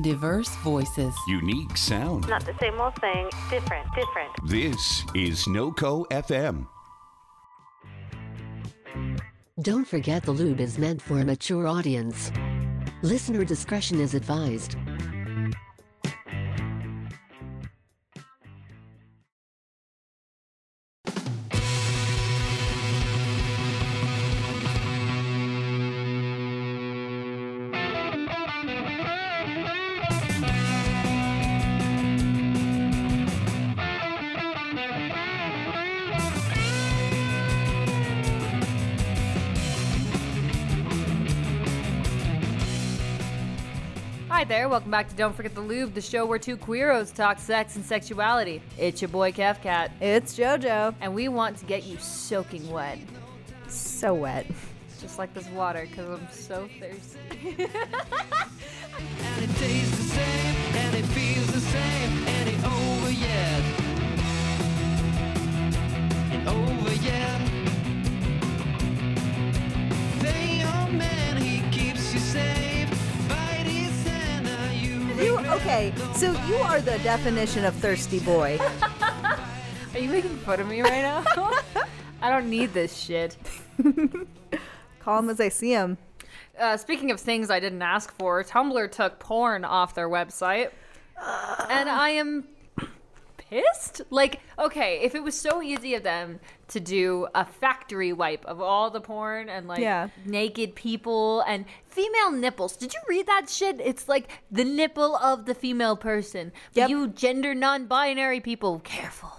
[0.00, 1.14] Diverse voices.
[1.28, 2.26] Unique sound.
[2.26, 4.30] Not the same old thing, different, different.
[4.46, 6.66] This is NoCo FM.
[9.60, 12.32] Don't forget the lube is meant for a mature audience.
[13.02, 14.76] Listener discretion is advised.
[44.52, 47.76] There, welcome back to Don't Forget the Lube, the show where two queeros talk sex
[47.76, 48.60] and sexuality.
[48.76, 50.94] It's your boy KevKat, It's JoJo.
[51.00, 52.98] and we want to get you soaking wet,
[53.68, 54.44] So wet.
[55.00, 57.66] just like this water, because I'm so thirsty.
[58.98, 63.62] And it tastes the same, and it feels the same, and it over yet.
[66.30, 67.11] And over yet.
[75.72, 75.92] Okay?
[76.14, 78.58] So you are the definition of thirsty boy.
[79.94, 81.24] Are you making fun of me right now?
[82.22, 83.36] I don't need this shit.
[85.00, 85.98] Call him as I see him.
[86.58, 90.70] Uh, speaking of things I didn't ask for, Tumblr took porn off their website.
[91.68, 92.44] And I am
[93.52, 94.00] pissed.
[94.10, 98.60] Like, okay, if it was so easy of them to do a factory wipe of
[98.60, 100.08] all the porn and like Yeah.
[100.24, 102.76] naked people and female nipples.
[102.76, 103.80] Did you read that shit?
[103.80, 106.52] It's like the nipple of the female person.
[106.74, 106.88] Yep.
[106.90, 109.32] You gender non binary people, careful.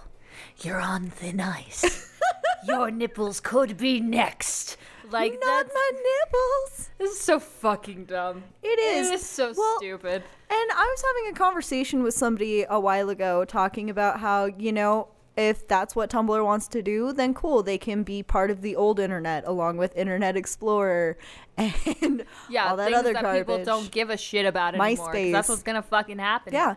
[0.60, 2.12] You're on thin ice.
[2.66, 4.76] Your nipples could be next.
[5.10, 6.90] Like Not my nipples.
[6.98, 8.42] this is so fucking dumb.
[8.62, 9.10] It is.
[9.10, 10.22] It is so Well, stupid.
[10.50, 14.72] And I was having a conversation with somebody a while ago talking about how, you
[14.72, 17.62] know, if that's what Tumblr wants to do, then cool.
[17.64, 21.18] They can be part of the old internet along with Internet Explorer
[21.56, 23.40] and Yeah, all that other that garbage.
[23.46, 25.12] people don't give a shit about anymore.
[25.12, 26.52] 'cause That's what's gonna fucking happen.
[26.54, 26.76] Yeah.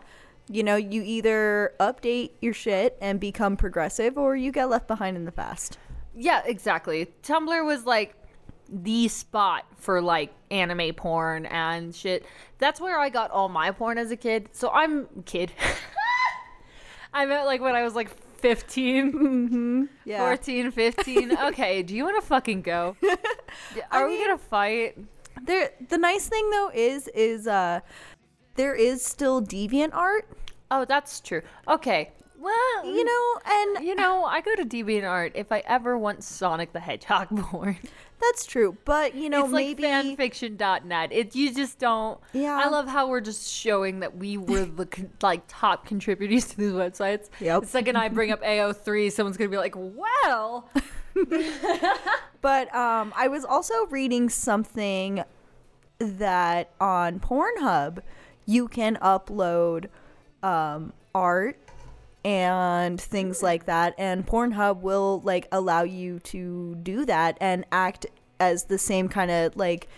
[0.50, 5.16] You know, you either update your shit and become progressive or you get left behind
[5.16, 5.78] in the past.
[6.20, 7.06] Yeah, exactly.
[7.22, 8.14] Tumblr was like
[8.68, 12.26] the spot for like anime porn and shit.
[12.58, 14.48] That's where I got all my porn as a kid.
[14.52, 15.52] So I'm kid.
[17.14, 20.18] I meant like when I was like 15, Yeah.
[20.18, 21.36] 14, 15.
[21.44, 22.96] Okay, do you want to fucking go?
[23.90, 24.98] Are we mean- gonna fight?
[25.44, 27.78] There the nice thing though is is uh
[28.56, 30.22] there is still DeviantArt,
[30.70, 31.42] Oh, that's true.
[31.68, 32.10] Okay.
[32.38, 36.72] Well, you know, and You know, I go to DeviantArt if I ever want Sonic
[36.72, 37.76] the Hedgehog porn.
[38.20, 38.76] that's true.
[38.84, 41.12] But you know, it's like maybe fanfiction.net.
[41.12, 42.18] It you just don't.
[42.32, 42.56] Yeah.
[42.64, 46.56] I love how we're just showing that we were the con- like top contributors to
[46.56, 47.28] these websites.
[47.40, 47.62] Yep.
[47.62, 50.68] The second I bring up AO3, someone's gonna be like, "Well,
[52.40, 55.24] But um, I was also reading something
[55.98, 57.98] that on Pornhub
[58.46, 59.86] you can upload
[60.42, 61.58] um, art
[62.24, 68.06] and things like that, and Pornhub will like allow you to do that and act
[68.40, 69.88] as the same kind of like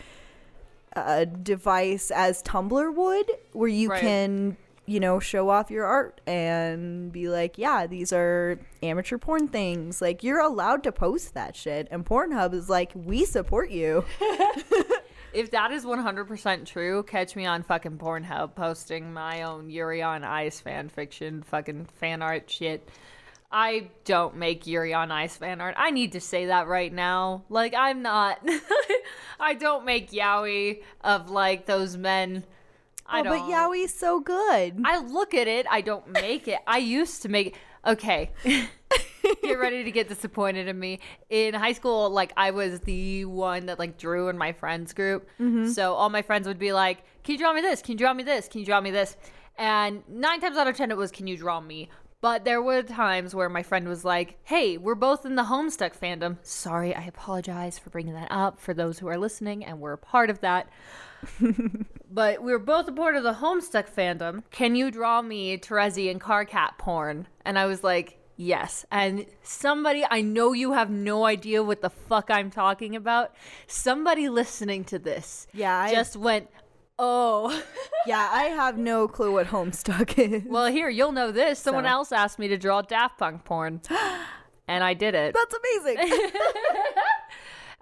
[0.97, 4.01] uh, device as Tumblr would, where you Right.
[4.01, 9.47] can you know show off your art and be like, yeah, these are amateur porn
[9.49, 10.03] things.
[10.03, 14.05] Like you're allowed to post that shit, and Pornhub is like, we support you.
[15.33, 20.25] if that is 100% true, catch me on fucking Pornhub posting my own Yuri on
[20.25, 22.89] Ice fan fiction, fucking fan art shit.
[23.53, 25.75] I don't make Yuri on Ice fan art.
[25.77, 27.45] I need to say that right now.
[27.49, 28.39] Like, I'm not.
[29.41, 32.45] I don't make yaoi of like those men.
[33.07, 33.49] I oh, don't.
[33.49, 34.81] but Yaoi's so good.
[34.85, 35.67] I look at it.
[35.69, 36.61] I don't make it.
[36.67, 37.57] I used to make.
[37.87, 38.31] Okay.
[39.43, 41.01] get ready to get disappointed in me.
[41.29, 45.29] In high school, like I was the one that like drew in my friends group.
[45.41, 45.69] Mm-hmm.
[45.69, 47.83] So all my friends would be like, "Can you draw me this?
[47.83, 48.49] Can you draw me this?
[48.49, 49.17] Can you draw me this?"
[49.59, 51.91] And nine times out of ten, it was, "Can you draw me
[52.23, 55.99] But there were times where my friend was like, "Hey, we're both in the Homestuck
[55.99, 59.95] fandom." Sorry, I apologize for bringing that up for those who are listening and we're
[59.95, 60.69] a part of that.
[62.13, 64.43] But we were both a part of the Homestuck fandom.
[64.51, 67.29] Can you draw me Terezi and Karkat porn?
[67.45, 68.87] And I was like, Yes.
[68.91, 73.35] And somebody, I know you have no idea what the fuck I'm talking about.
[73.67, 76.49] Somebody listening to this Yeah, I- just went,
[76.99, 77.63] Oh.
[78.07, 80.43] yeah, I have no clue what Homestuck is.
[80.47, 81.59] well, here, you'll know this.
[81.59, 83.83] Someone So- else asked me to draw Daft Punk porn.
[84.69, 85.35] and I did it.
[85.35, 86.23] That's amazing.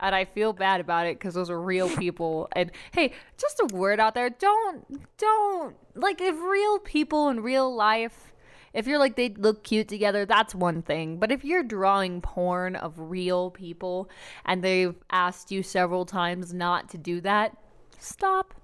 [0.01, 2.49] and I feel bad about it because those are real people.
[2.53, 4.85] And hey, just a word out there: don't,
[5.19, 8.33] don't like if real people in real life.
[8.75, 11.19] If you're like they look cute together, that's one thing.
[11.19, 14.11] But if you're drawing porn of real people
[14.45, 17.57] and they've asked you several times not to do that,
[17.99, 18.55] stop.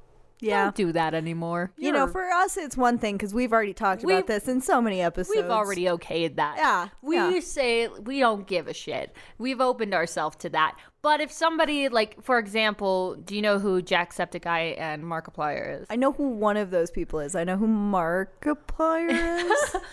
[0.40, 0.64] Yeah.
[0.64, 1.72] Don't do that anymore.
[1.78, 4.60] you know, You're- for us, it's one thing because we've already talked about this in
[4.60, 5.34] so many episodes.
[5.36, 6.56] We've already okayed that.
[6.58, 7.40] Yeah, We yeah.
[7.40, 9.14] say we don't give a shit.
[9.38, 10.76] We've opened ourselves to that.
[11.05, 15.87] But if somebody, like, for example, do you know who Jacksepticeye and Markiplier is?
[15.91, 17.35] I know who one of those people is.
[17.35, 19.77] I know who Markiplier is.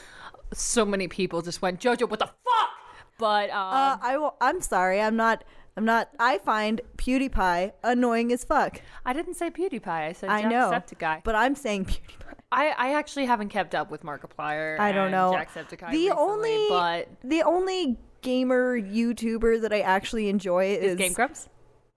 [0.54, 2.70] So many people just went, JoJo, what the fuck?
[3.18, 4.36] But, um, uh, I will.
[4.42, 5.00] I'm sorry.
[5.00, 5.46] I'm not.
[5.78, 6.10] I'm not.
[6.20, 8.82] I find PewDiePie annoying as fuck.
[9.06, 9.88] I didn't say PewDiePie.
[9.88, 10.72] I said I know.
[10.72, 11.24] Jacksepticeye.
[11.24, 12.34] But I'm saying PewDiePie.
[12.52, 14.78] I, I actually haven't kept up with Markiplier.
[14.78, 15.32] I don't know.
[15.34, 20.98] Jacksepticeye the recently, only but the only gamer YouTuber that I actually enjoy is is
[20.98, 21.50] Game Grumps.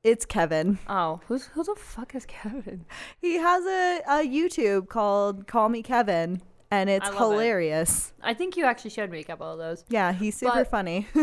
[0.02, 0.78] It's Kevin.
[0.88, 2.84] Oh, who's who the fuck is Kevin?
[3.20, 7.34] He has a, a YouTube called Call Me Kevin, and it's I love it.
[7.34, 8.12] hilarious.
[8.22, 9.84] I think you actually showed me a couple of those.
[9.88, 11.06] Yeah, he's super But- funny.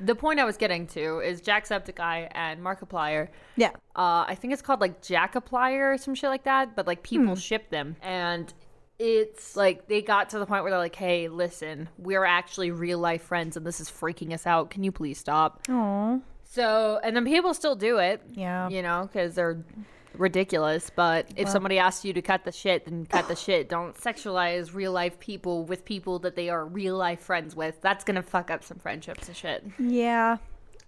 [0.00, 3.28] The point I was getting to is Jacksepticeye and Markiplier.
[3.54, 3.68] yeah.
[3.94, 7.20] Uh, I think it's called like Jackaplier or some shit like that, but like Hmm.
[7.20, 7.94] people ship them.
[8.02, 8.52] And
[8.98, 12.98] it's like they got to the point where they're like, hey, listen, we're actually real
[12.98, 14.70] life friends and this is freaking us out.
[14.70, 15.66] Can you please stop?
[15.66, 16.22] Aww.
[16.44, 18.22] So, and then people still do it.
[18.32, 18.68] Yeah.
[18.68, 19.64] You know, because they're
[20.16, 20.90] ridiculous.
[20.94, 23.68] But if somebody asks you to cut the shit, then cut the shit.
[23.68, 27.80] Don't sexualize real life people with people that they are real life friends with.
[27.80, 29.64] That's to fuck up some friendships and shit.
[29.80, 30.36] Yeah.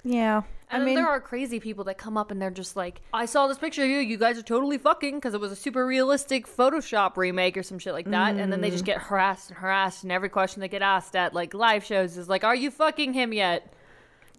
[0.07, 0.43] Yeah.
[0.69, 3.27] And I mean, there are crazy people that come up and they're just like, I
[3.27, 3.99] saw this picture of you.
[3.99, 7.79] You guys are totally fucking because it was a super realistic Photoshop remake or some
[7.79, 8.35] shit like that.
[8.37, 8.87] And then they just Mm.
[8.87, 10.03] get harassed and harassed.
[10.03, 13.13] And every question they get asked at like live shows is like, Are you fucking
[13.13, 13.73] him yet?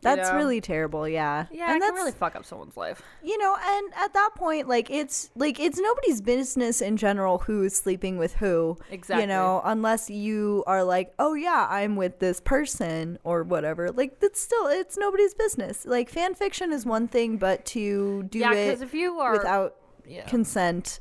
[0.02, 0.38] That's know?
[0.38, 1.08] really terrible.
[1.08, 1.46] Yeah.
[1.52, 3.02] Yeah, and that's really fuck up someone's life.
[3.24, 7.76] you know, and at that point, like it's like it's nobody's business in general who's
[7.76, 8.78] sleeping with who.
[8.92, 9.24] Exactly.
[9.24, 13.92] You know, unless you are like, oh yeah, I'm with this person or whatever.
[13.92, 15.86] Like that's still it's nobody's business.
[15.86, 19.76] Like fan fiction is one thing, but to do Yeah, it if you are without
[20.08, 20.26] yeah.
[20.26, 21.00] consent,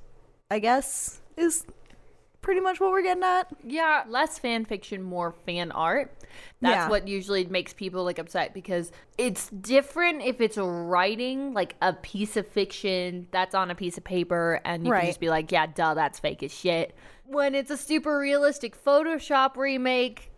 [0.50, 1.66] I guess is
[2.46, 3.48] pretty much what we're getting at.
[3.66, 6.16] Yeah, less fan fiction, more fan art.
[6.60, 6.88] That's Yeah.
[6.88, 12.36] what usually makes people like upset because it's different if it's writing, like a piece
[12.36, 15.00] of fiction that's on a piece of paper, and you Right.
[15.00, 16.94] can just be like, yeah, duh, that's fake as shit.
[17.24, 20.30] When it's a super realistic Photoshop remake,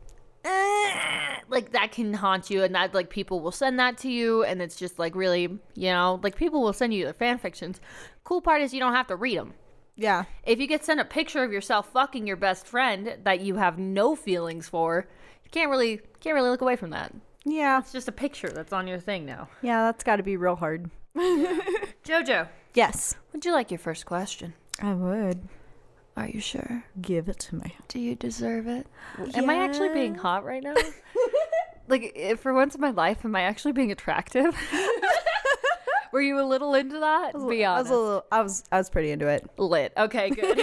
[0.45, 4.45] eh, like that can haunt you, and that like people will send that to you,
[4.45, 5.43] and it's just like really,
[5.75, 7.83] you know, like people will send you their fan fictions.
[8.25, 9.53] Cool part is you don't have to read them
[9.99, 10.25] Yeah.
[10.45, 13.79] if you get sent a picture of yourself fucking your best friend that you have
[13.79, 15.07] no feelings for,
[15.45, 17.13] you can't really can't really look away from that.
[17.45, 17.79] Yeah.
[17.81, 19.49] It's just a picture that's on your thing now.
[19.61, 20.89] Yeah, that's got to be real hard.
[22.05, 23.17] Jojo, Yes.
[23.33, 24.55] would you like your first question?
[24.81, 25.49] I would
[26.17, 26.85] Are you sure?
[27.01, 27.75] give it to me.
[27.89, 28.87] Do you deserve it?
[29.35, 30.75] Am I actually being hot right now?
[31.89, 34.55] like, if for once in my life, am I actually being attractive?
[36.13, 37.33] Were you a little into that?
[37.49, 37.93] Be I was honest.
[37.93, 38.25] a little.
[38.33, 38.65] I was.
[38.73, 39.49] I was pretty into it.
[39.59, 39.93] lit.
[39.97, 40.61] Okay, good.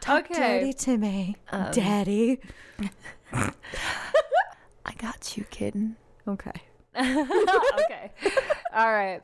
[0.00, 0.60] Talk Okay.
[0.60, 2.40] dirty to me, um, daddy.
[3.32, 5.96] I got you, kitten.
[6.28, 6.52] Okay.
[6.96, 8.12] okay.
[8.74, 9.20] All right.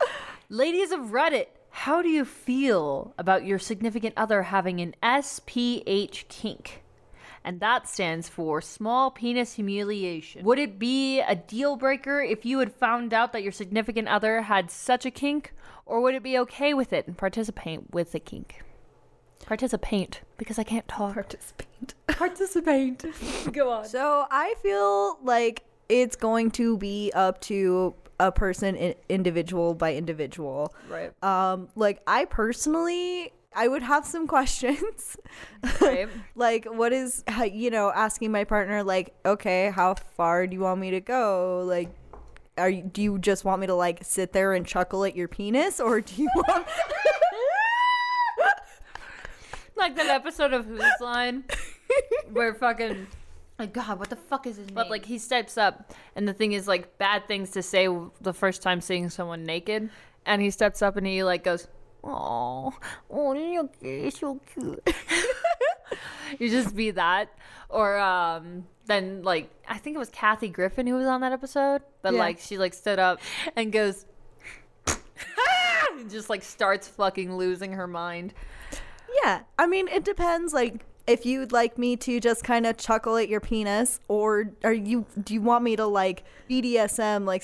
[0.49, 6.82] Ladies of Reddit, how do you feel about your significant other having an SPH kink?
[7.43, 10.45] And that stands for small penis humiliation.
[10.45, 14.43] Would it be a deal breaker if you had found out that your significant other
[14.43, 15.53] had such a kink?
[15.85, 18.63] Or would it be okay with it and participate with the kink?
[19.45, 21.15] Participate, because I can't talk.
[21.15, 21.93] Participate.
[22.07, 23.05] Participate.
[23.51, 23.85] Go on.
[23.85, 30.73] So I feel like it's going to be up to a person, individual by individual.
[30.89, 31.11] Right.
[31.23, 35.17] Um, like I personally, I would have some questions.
[35.81, 36.09] Right.
[36.35, 40.79] like, what is you know asking my partner like, okay, how far do you want
[40.79, 41.63] me to go?
[41.65, 41.89] Like.
[42.55, 45.27] Are you, do you just want me to like sit there and chuckle at your
[45.27, 46.67] penis, or do you want?
[49.75, 51.45] like that episode of Whose Line
[52.31, 53.07] where fucking
[53.59, 54.75] my god, what the fuck is his name?
[54.75, 57.87] But like he steps up, and the thing is like bad things to say
[58.21, 59.89] the first time seeing someone naked,
[60.25, 61.67] and he steps up and he like goes,
[62.03, 62.73] "Oh,
[63.09, 64.81] oh, it's so cute."
[66.39, 67.29] you just be that,
[67.69, 71.81] or um, then like I think it was Kathy Griffin who was on that episode,
[72.01, 72.19] but Yeah.
[72.19, 73.19] like she like stood up
[73.55, 74.05] and goes.
[74.87, 78.33] and just like starts fucking losing her mind.
[79.23, 80.53] Yeah, I mean, it depends.
[80.53, 84.73] Like, if you'd like me to just kind of chuckle at your penis, or are
[84.73, 85.05] you?
[85.23, 87.43] Do you want me to like BDSM, like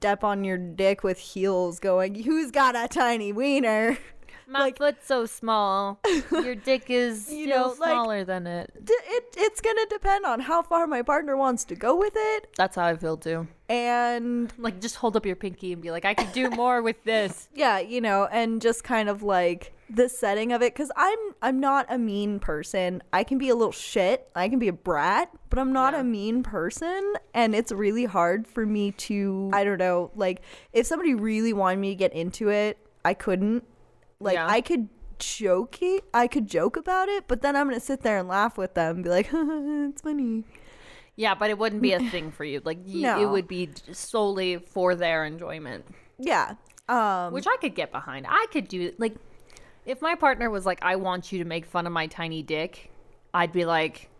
[0.00, 3.98] step on your dick with heels, going, "Who's got a tiny wiener?"
[4.48, 6.00] My foot's so small.
[6.32, 8.72] Your dick is You still know, like- smaller than it.
[8.84, 12.48] D- It it's gonna depend on how far my partner wants to go with it,
[12.56, 13.46] That's how I feel too.
[13.68, 17.04] and Like, just hold up your pinky and be like, I could do more with
[17.04, 17.48] this.
[17.54, 21.58] yeah, you know, and just kind of like the setting of it cuz I'm I'm
[21.60, 23.02] not a mean person.
[23.12, 24.28] I can be a little shit.
[24.34, 26.00] I can be a brat, but I'm not Yeah.
[26.00, 30.42] a mean person and it's really hard for me to I don't know, like
[30.72, 33.64] if somebody really wanted me to get into it, I couldn't.
[34.20, 34.46] Like Yeah.
[34.48, 38.00] I could joke it, I could joke about it, but then I'm going to sit
[38.02, 40.44] there and laugh with them and be like, "It's funny."
[41.16, 42.62] Yeah, but it wouldn't be a thing for you.
[42.64, 45.84] Like, y- it would be solely for their enjoyment,
[46.18, 46.54] Yeah.
[46.88, 48.26] Um which I could get behind.
[48.28, 49.14] I could do, like,
[49.84, 52.90] if my partner was like, I want you to make fun of my tiny dick,
[53.32, 54.10] I'd be like,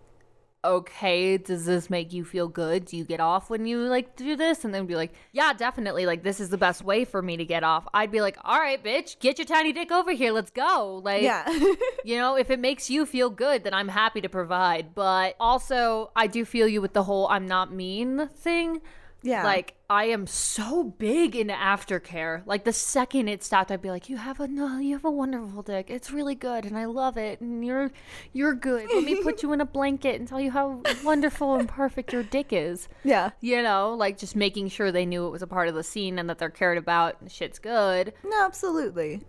[0.62, 2.84] okay, does this make you feel good?
[2.84, 4.64] Do you get off when you like do this?
[4.64, 6.06] And then be like, yeah, definitely.
[6.06, 7.86] Like, this is the best way for me to get off.
[7.94, 10.32] I'd be like, all right, bitch, get your tiny dick over here.
[10.32, 11.00] Let's go.
[11.02, 11.48] Like, yeah.
[12.04, 14.94] you know, if it makes you feel good, then I'm happy to provide.
[14.94, 18.82] But also, I do feel you with the whole I'm not mean thing.
[19.22, 19.44] Yeah.
[19.44, 22.42] Like, I am so big into aftercare.
[22.46, 25.10] Like, the second it stopped, I'd be like, you have a, no, you have a
[25.10, 25.90] wonderful dick.
[25.90, 27.40] It's really good and I love it.
[27.40, 27.90] And you're,
[28.32, 28.88] you're good.
[28.92, 32.22] Let me put you in a blanket and tell you how wonderful and perfect your
[32.22, 32.88] dick is.
[33.04, 33.30] yeah.
[33.40, 36.18] You know, like just making sure they knew it was a part of the scene
[36.18, 38.12] and that they're cared about and shit's good.
[38.24, 39.22] No, absolutely.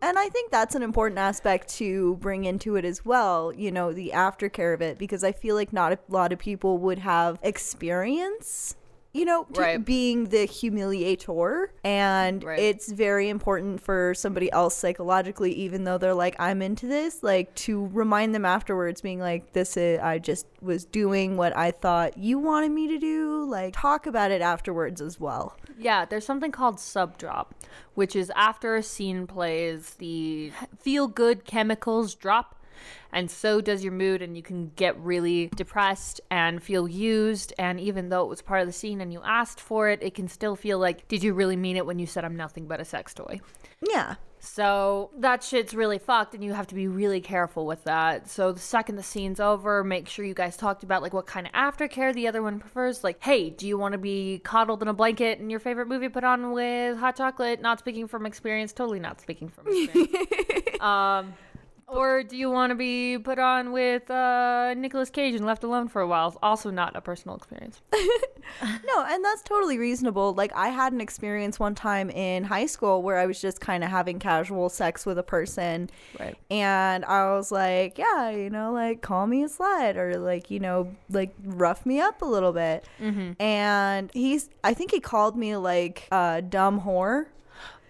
[0.00, 3.90] And I think that's an important aspect to bring into it as well, you know,
[3.92, 7.38] the aftercare of it, because I feel like not a lot of people would have
[7.42, 8.76] experience,
[9.14, 9.84] you know, to Right.
[9.84, 11.68] being the humiliator.
[11.84, 12.58] And Right.
[12.58, 17.54] it's very important for somebody else psychologically, even though they're like, I'm into this, like
[17.56, 22.18] to remind them afterwards, being like, this is, I just was doing what I thought
[22.18, 23.44] you wanted me to do.
[23.44, 25.56] Like, talk about it afterwards as well.
[25.78, 27.54] Yeah, there's something called sub drop,
[27.94, 32.56] which is after a scene plays, the feel good chemicals drop,
[33.12, 37.52] and so does your mood, and you can get really depressed and feel used.
[37.58, 40.14] And even though it was part of the scene and you asked for it, it
[40.14, 42.80] can still feel like, did you really mean it when you said I'm nothing but
[42.80, 43.40] a sex toy?
[43.80, 44.16] Yeah.
[44.44, 48.28] So that shit's really fucked, and you have to be really careful with that.
[48.28, 51.46] So the second the scene's over, make sure you guys talked about like what kind
[51.46, 53.02] of aftercare the other one prefers.
[53.02, 56.10] Like, hey, do you want to be coddled in a blanket and your favorite movie
[56.10, 57.62] put on with hot chocolate?
[57.62, 60.80] Not speaking from experience, totally not speaking from experience.
[60.80, 61.32] um,
[61.86, 65.88] or do you want to be put on with uh, Nicolas Cage and left alone
[65.88, 66.36] for a while?
[66.42, 67.80] Also not a personal experience.
[68.62, 70.34] No, and that's totally reasonable.
[70.34, 73.82] Like I had an experience one time in high school where I was just kind
[73.82, 75.90] of having casual sex with a person.
[76.20, 76.36] Right.
[76.50, 80.60] And I was like, yeah, you know, like call me a slut or like, you
[80.60, 82.84] know, like rough me up a little bit.
[83.40, 87.26] And he's I think he called me like a dumb whore.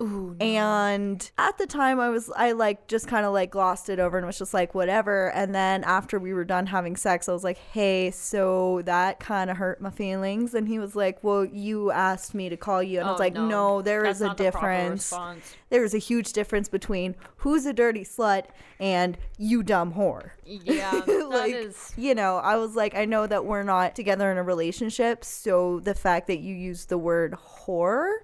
[0.01, 3.99] Ooh, And at the time, I was, I like just kind of like glossed it
[4.01, 5.31] over and was just like, whatever.
[5.33, 9.51] And then after we were done having sex, I was like, hey, so that kind
[9.51, 10.53] of hurt my feelings.
[10.55, 12.99] And he was like, well, you asked me to call you.
[12.99, 15.13] And I was Oh, like, no, there that's is a not the difference.
[15.71, 18.47] There is a huge difference between who's a dirty slut
[18.81, 20.31] and you dumb whore.
[20.45, 24.31] Yeah, that like, is- you know, I was like, I know that we're not together
[24.33, 25.25] in a relationship.
[25.25, 27.35] So the fact that you use the word
[27.67, 28.17] whore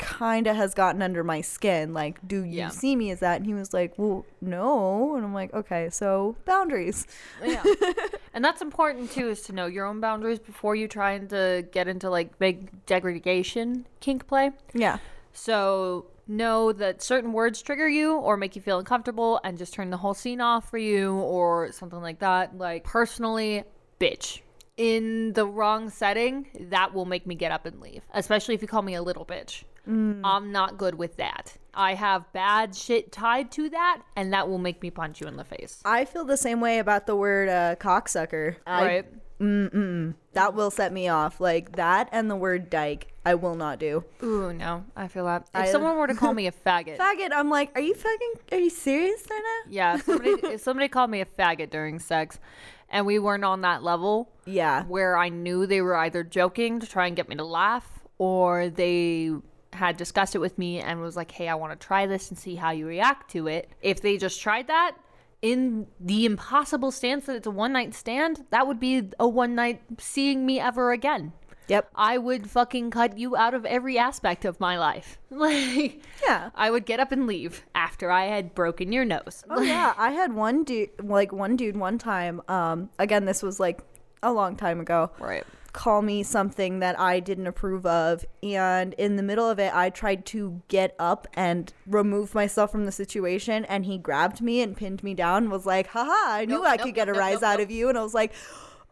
[0.00, 1.92] kind of has gotten under my skin.
[1.94, 2.68] Like, do you Yeah.
[2.70, 3.36] see me as that?
[3.36, 5.14] And he was like, well, no.
[5.14, 7.06] And I'm like, okay, so boundaries.
[7.44, 7.62] Yeah.
[8.34, 11.66] and that's important too is to know your own boundaries before you try and to
[11.70, 14.50] get into like big degradation kink play.
[14.74, 14.98] Yeah.
[15.32, 19.90] So know that certain words trigger you or make you feel uncomfortable and just turn
[19.90, 22.56] the whole scene off for you or something like that.
[22.56, 23.64] Like personally,
[24.00, 24.40] bitch.
[24.76, 28.02] In the wrong setting, that will make me get up and leave.
[28.14, 29.64] Especially if you call me a little bitch.
[29.86, 31.56] I'm not good with that.
[31.74, 35.36] I have bad shit tied to that, and that will make me punch you in
[35.36, 35.80] the face.
[35.84, 38.56] I feel the same way about the word uh, cocksucker.
[38.66, 39.06] I- Right?
[40.34, 41.40] that will set me off.
[41.40, 44.04] Like that and the word dyke, I will not do.
[44.22, 45.48] Ooh, no, I feel that.
[45.54, 48.32] If I- someone were to call me a faggot, Faggot, I'm like, are you fucking,
[48.52, 49.72] are you serious right now?
[49.72, 52.38] yeah, if somebody, if somebody called me a faggot during sex,
[52.90, 54.84] and we weren't on that level Yeah.
[54.84, 58.68] where I knew they were either joking to try and get me to laugh or
[58.68, 59.32] they
[59.72, 62.38] had discussed it with me and was like, hey, I want to try this and
[62.38, 63.70] see how you react to it.
[63.80, 64.96] If they just tried that,
[65.42, 69.54] in the impossible stance that it's a one night stand, that would be a one
[69.54, 71.32] night seeing me ever again.
[71.70, 71.90] Yep.
[71.94, 75.18] I would fucking cut you out of every aspect of my life.
[75.30, 76.50] Like, Yeah.
[76.54, 79.44] I would get up and leave after I had broken your nose.
[79.48, 82.42] Oh yeah, I had one dude, like one dude, one time.
[82.48, 83.80] Um, again, this was like
[84.22, 85.10] a long time ago.
[85.18, 85.44] Right.
[85.72, 89.88] Call me something that I didn't approve of, and in the middle of it, I
[89.90, 94.76] tried to get up and remove myself from the situation, and he grabbed me and
[94.76, 95.44] pinned me down.
[95.44, 96.10] and Was like, "Haha!
[96.38, 98.02] I knew Nope, I nope, could get a nope, rise out of you," and I
[98.02, 98.32] was like.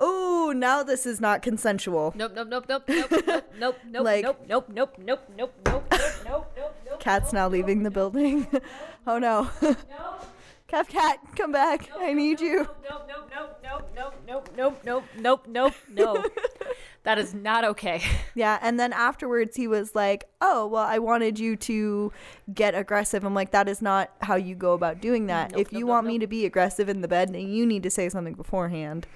[0.00, 2.12] Oh, now this is not consensual.
[2.16, 5.66] Nope, nope, nope, nope, nope, nope, nope, nope, Like- nope, nope, nope, nope, nope, nope,
[5.66, 5.84] nope,
[6.24, 7.00] nope, nope, nope.
[7.00, 8.46] Cat's now leaving the building.
[9.06, 9.50] oh no.
[10.68, 11.88] Cap cat, come back.
[11.98, 12.58] I need you.
[12.58, 16.24] Nope, nope, nope, nope, nope, nope, nope, nope, nope, nope, no.
[17.04, 18.02] That is not okay.
[18.34, 22.12] Yeah, and then afterwards he was like, "Oh, well, I wanted you to
[22.52, 25.52] get aggressive." I'm like, "That is not how you go about doing that.
[25.52, 27.64] Nope, if you nope, want nope, me to be aggressive in the bed, then you
[27.64, 29.06] need to say something beforehand.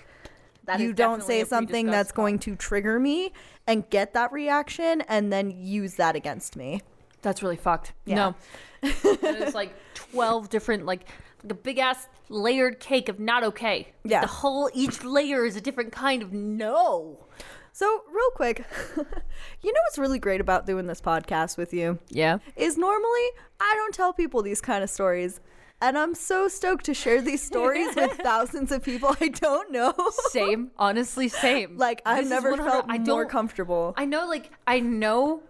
[0.64, 3.32] That is you don't say something that's going to trigger me
[3.66, 6.82] and get that reaction and then use that against me."
[7.22, 7.92] That's really fucked.
[8.04, 8.14] Yeah.
[8.16, 8.34] No.
[8.82, 11.08] it's like 12 different, like,
[11.42, 13.92] like a big ass layered cake of not okay.
[14.04, 14.20] Yeah.
[14.20, 17.26] The whole, each layer is a different kind of no.
[17.74, 18.66] So, real quick,
[18.96, 21.98] you know what's really great about doing this podcast with you?
[22.10, 22.38] Yeah.
[22.54, 23.26] is normally
[23.60, 25.40] I don't tell people these kind of stories.
[25.82, 29.92] And I'm so stoked to share these stories with thousands of people I don't know.
[30.30, 30.70] Same.
[30.78, 31.76] Honestly, same.
[31.76, 33.92] like I've This never felt I more comfortable.
[33.96, 35.42] I know, like, I know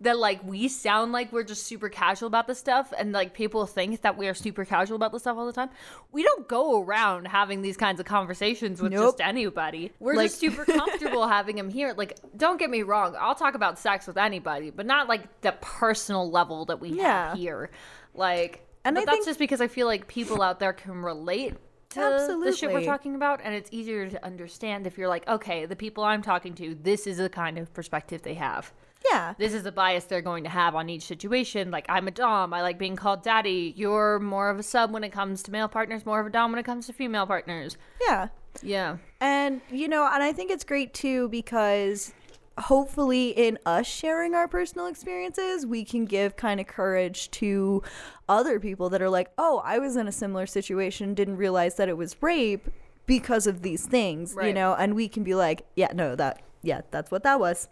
[0.00, 3.66] that, like, we sound like we're just super casual about this stuff, and, like, people
[3.66, 5.70] think that we are super casual about this stuff all the time.
[6.12, 9.18] We don't go around having these kinds of conversations with Nope.
[9.18, 9.90] just anybody.
[9.98, 11.94] We're Like- just super comfortable having them here.
[11.96, 15.52] Like, don't get me wrong, I'll talk about sex with anybody, but not, like, the
[15.60, 17.30] personal level that we Yeah.
[17.30, 17.70] have here.
[18.14, 21.02] Like, And but I that's think- just because I feel like people out there can
[21.02, 21.54] relate
[21.90, 25.64] to the shit we're talking about and it's easier to understand if you're like okay
[25.64, 28.72] the people i'm talking to this is the kind of perspective they have.
[29.10, 29.32] Yeah.
[29.38, 31.70] this is the bias they're going to have on each situation.
[31.70, 32.52] Like i'm a dom.
[32.52, 33.72] I like being called daddy.
[33.76, 36.52] You're more of a sub when it comes to male partners more of a dom
[36.52, 37.78] when it comes to female partners.
[38.06, 38.28] Yeah.
[38.62, 38.98] yeah.
[39.20, 42.12] And you know, and I think it's great too because
[42.60, 47.82] hopefully in us sharing our personal experiences, we can give kind of courage to
[48.28, 51.88] other people that are like, "Oh, I was in a similar situation, didn't realize that
[51.88, 52.68] it was rape
[53.06, 56.80] because of these things." You know, and we can be like, "Yeah, no, that yeah,
[56.90, 57.68] that's what that was."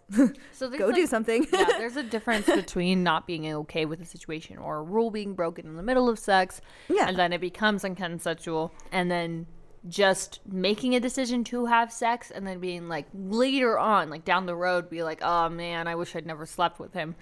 [0.53, 1.45] so Go do something.
[1.51, 5.33] yeah there's a difference between not being okay with a situation or a rule being
[5.33, 7.07] broken in the middle of sex Yeah.
[7.07, 9.45] and then it becomes unconsensual and then
[9.87, 14.45] just making a decision to have sex and then being like later on like down
[14.45, 17.15] the road be like oh man i wish i'd never slept with him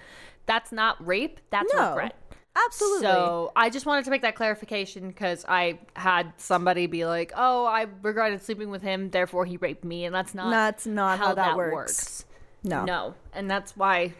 [0.45, 1.89] that's not rape that's No.
[1.89, 2.15] regret
[2.65, 3.01] Absolutely.
[3.01, 7.65] so I just wanted to make that clarification because I had somebody be like, "Oh,
[7.65, 11.33] I regretted sleeping with him, therefore he raped me," and that's not That's not how
[11.33, 12.23] that works.
[12.63, 12.85] no.
[12.85, 14.13] no, and that's why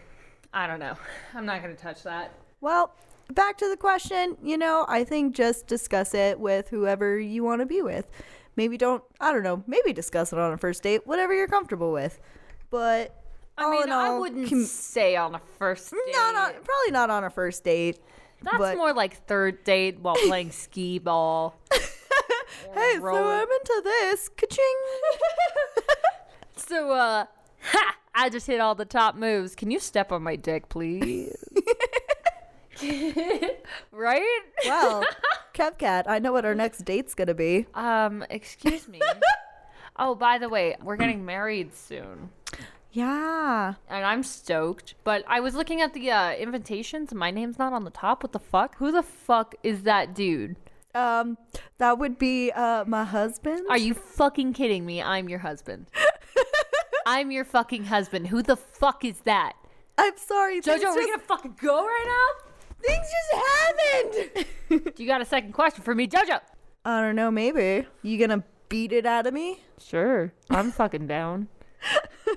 [0.53, 0.97] I don't know.
[1.33, 2.33] I'm not gonna touch that.
[2.59, 2.91] Well,
[3.33, 7.61] back to the question, you know, I think just discuss it with whoever you want
[7.61, 8.07] to be with.
[8.55, 11.91] Maybe don't, I don't know, maybe discuss it on a first date, whatever you're comfortable
[11.91, 12.19] with.
[12.69, 13.21] But
[13.57, 15.99] I mean, in I wouldn't com- say on a first date.
[16.13, 17.99] not on, probably not on a first date.
[18.43, 21.59] That's but- more like third date while playing skee ball.
[22.73, 23.29] Hey, roll so.
[23.29, 24.29] I'm into this.
[24.29, 24.65] Ka-ching.
[26.55, 27.25] So, uh,
[27.61, 27.95] ha!
[28.13, 29.55] I just hit all the top moves.
[29.55, 31.35] Can you step on my dick, please?
[33.91, 34.39] right?
[34.65, 35.03] well,
[35.53, 37.65] KevKat, I know what our next date's gonna be.
[37.73, 39.01] Um, excuse me.
[39.97, 42.29] oh, by the way, we're getting married soon.
[42.91, 43.73] Yeah.
[43.89, 44.95] And I'm stoked.
[45.03, 47.13] But I was looking at the uh, invitations.
[47.13, 48.23] My name's not on the top.
[48.23, 48.77] What the fuck?
[48.77, 50.55] Who the fuck is that dude?
[50.93, 51.37] Um,
[51.77, 53.65] that would be uh my husband.
[53.69, 55.01] Are you fucking kidding me?
[55.01, 55.87] I'm your husband.
[57.05, 58.27] I'm your fucking husband.
[58.27, 59.53] Who the fuck is that?
[59.97, 60.61] I'm sorry.
[60.61, 62.31] Jojo, are we just- gonna fucking go right
[62.85, 64.45] Things just happened.
[64.69, 66.39] Do you got a second question for me, Jojo?
[66.83, 67.31] I don't know.
[67.31, 69.59] Maybe you gonna beat it out of me?
[69.79, 70.31] Sure.
[70.49, 71.47] I'm fucking down.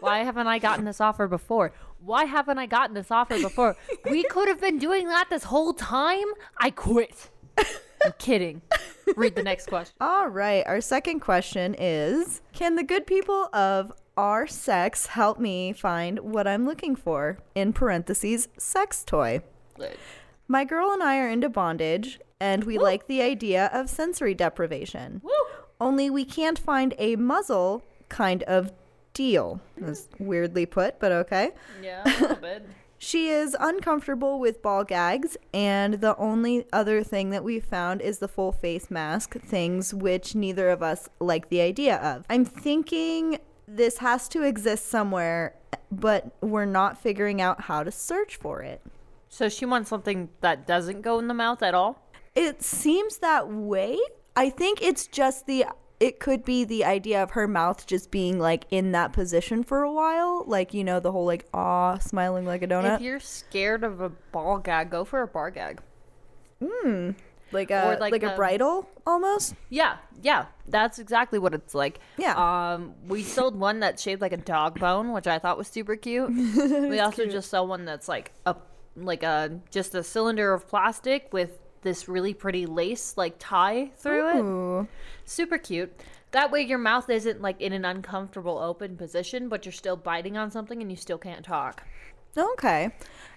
[0.00, 1.72] Why haven't I gotten this offer before?
[2.00, 3.76] Why haven't I gotten this offer before?
[4.10, 6.26] We could have been doing that this whole time.
[6.58, 7.30] I quit.
[7.58, 8.62] I'm kidding.
[9.16, 9.94] Read the next question.
[10.00, 10.64] All right.
[10.66, 16.46] Our second question is Can the good people of our sex help me find what
[16.46, 17.38] I'm looking for?
[17.54, 19.42] In parentheses, sex toy.
[20.48, 25.20] My girl and I are into bondage, and we like the idea of sensory deprivation.
[25.22, 25.30] Woo!
[25.80, 28.72] only we can't find a muzzle kind of
[29.14, 29.60] deal.
[29.76, 31.52] That's weirdly put, but okay.
[31.82, 32.66] Yeah, a little bit.
[33.00, 38.18] She is uncomfortable with ball gags, and the only other thing that we found is
[38.18, 42.24] the full face mask, things which neither of us like the idea of.
[42.28, 45.54] I'm thinking this has to exist somewhere,
[45.92, 48.80] but we're not figuring out how to search for it.
[49.28, 52.02] So she wants something that doesn't go in the mouth at all.
[52.34, 53.98] It seems that way.
[54.36, 55.66] I think it's just the
[56.00, 59.82] it could be the idea of her mouth just being like in that position for
[59.82, 62.96] a while, like you know the whole like ah smiling like a donut.
[62.96, 65.80] If you're scared of a ball gag, go for a bar gag.
[66.64, 67.10] Hmm.
[67.52, 69.54] like a like like, a the- bridle almost.
[69.70, 71.98] Yeah, yeah, that's exactly what it's like.
[72.16, 72.34] Yeah.
[72.74, 75.96] Um, we sold one that's shaped like a dog bone, which I thought was super
[75.96, 76.30] cute.
[76.30, 78.54] we also just sell one that's like a
[78.96, 84.82] like a just a cylinder of plastic with this really pretty lace like tie through
[84.82, 84.88] it.
[85.24, 85.92] Super cute.
[86.32, 90.36] That way your mouth isn't like in an uncomfortable open position, but you're still biting
[90.36, 91.84] on something and you still can't talk.
[92.36, 92.90] Okay.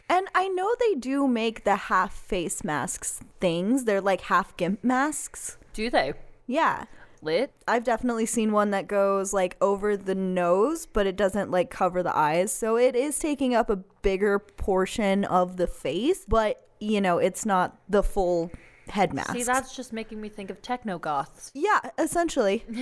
[0.10, 3.86] And I know they do make the half face masks things.
[3.86, 5.58] They're like half gimp masks.
[5.74, 6.14] Do they?
[6.48, 6.86] Yeah.
[7.22, 7.54] Lit?
[7.68, 12.02] I've definitely seen one that goes like over the nose, but it doesn't like cover
[12.04, 12.52] the eyes.
[12.52, 17.46] So it is taking up a bigger portion of the face, but you know, it's
[17.46, 18.52] not the full
[18.90, 19.34] head mask.
[19.34, 21.52] See, that's just making me think of techno goths.
[21.54, 22.66] yeah, essentially.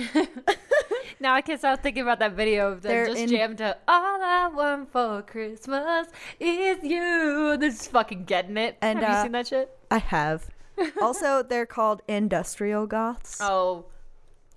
[1.22, 3.76] Now I can't stop thinking about that video of them They're just in- jammed to
[3.86, 8.78] "All I Want for Christmas is You." This is fucking getting it.
[8.80, 9.78] And, Have you uh, seen that shit?
[9.90, 10.48] I have.
[11.02, 13.38] also, they're called industrial goths.
[13.38, 13.84] Oh,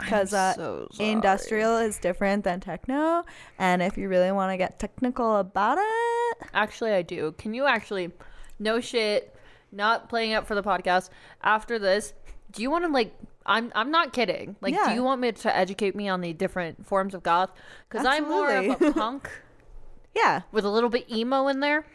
[0.04, 3.24] because uh, so industrial is different than techno.
[3.60, 7.34] And if you really want to get technical about it, actually, I do.
[7.38, 8.12] Can you actually,
[8.60, 9.36] no shit,
[9.72, 11.10] not playing up for the podcast.
[11.42, 12.14] After this,
[12.52, 13.14] do you want to like?
[13.46, 14.56] I'm I'm not kidding.
[14.62, 14.90] Like, Yeah.
[14.90, 17.52] do you want me to educate me on the different forms of goth?
[17.90, 19.30] Because I'm more of a punk
[20.16, 21.86] yeah, with a little bit emo in there.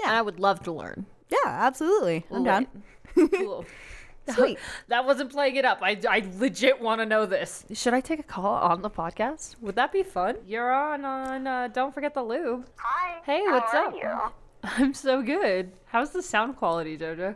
[0.00, 0.06] Yeah.
[0.08, 1.06] and I would love to learn.
[1.28, 2.24] yeah, absolutely.
[2.30, 2.66] I'm down.
[3.14, 3.66] Cool.
[4.28, 4.58] Sweet.
[4.88, 5.80] That wasn't playing it up.
[5.82, 7.64] I, I legit want to know this.
[7.72, 9.56] Should I take a call on the podcast?
[9.60, 10.36] Would that be fun?
[10.46, 12.66] You're on on uh, Don't Forget the Lube.
[12.76, 13.20] Hi.
[13.24, 13.94] Hey, how what's are up?
[13.94, 14.32] You?
[14.84, 15.72] I'm so good.
[15.86, 17.34] How's the sound quality, Jojo?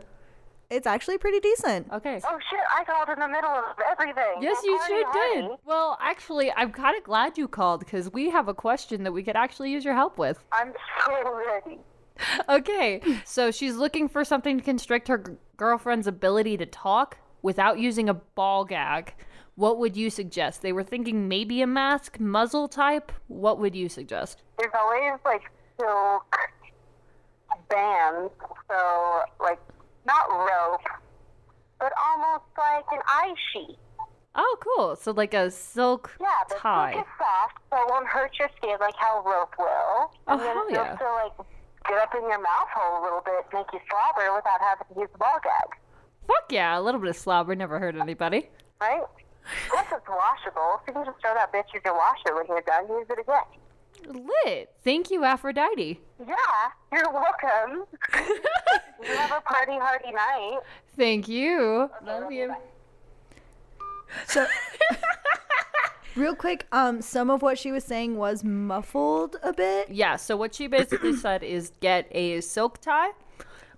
[0.69, 1.89] It's actually pretty decent.
[1.93, 2.19] Okay.
[2.25, 2.59] Oh shit!
[2.77, 4.41] I called in the middle of everything.
[4.41, 5.43] Yes, you party sure did.
[5.45, 5.61] hardy.
[5.65, 9.23] Well, actually, I'm kind of glad you called because we have a question that we
[9.23, 10.43] could actually use your help with.
[10.51, 10.73] I'm
[11.05, 11.79] so ready.
[12.49, 17.79] Okay, so she's looking for something to constrict her g- girlfriend's ability to talk without
[17.79, 19.13] using a ball gag.
[19.55, 20.61] What would you suggest?
[20.61, 23.11] They were thinking maybe a mask, muzzle type.
[23.27, 24.43] What would you suggest?
[24.59, 25.41] There's always like
[25.79, 26.35] silk
[27.69, 28.31] bands,
[28.69, 29.59] so like
[30.05, 30.81] not rope,
[31.79, 33.77] but almost like an eye sheet.
[34.35, 34.95] Oh, cool.
[34.95, 36.93] So like a silk Yeah, the tie.
[36.93, 40.11] silk is soft, so it won't hurt your skin like how rope will.
[40.27, 40.95] Oh, then hell yeah.
[40.95, 41.31] still like
[41.87, 44.99] get up in your mouth hole a little bit, make you slobber without having to
[45.01, 45.77] use the ball gag,
[46.27, 48.49] Fuck yeah, a little bit of slobber never hurt anybody.
[48.81, 49.01] right?
[49.69, 52.61] Plus it's washable, so you can just throw that bitch in your washer when you're
[52.61, 52.85] done.
[52.89, 54.25] Use it again.
[54.45, 54.69] Lit.
[54.83, 56.01] Thank you, Aphrodite.
[56.19, 56.35] Yeah,
[56.91, 57.85] you're welcome.
[59.01, 60.59] you have a party hardy night.
[60.97, 61.89] Thank you.
[62.05, 62.53] Love you.
[64.25, 64.45] So,
[66.17, 69.89] real quick, um, some of what she was saying was muffled a bit.
[69.89, 73.11] Yeah, so what she basically said is get a silk tie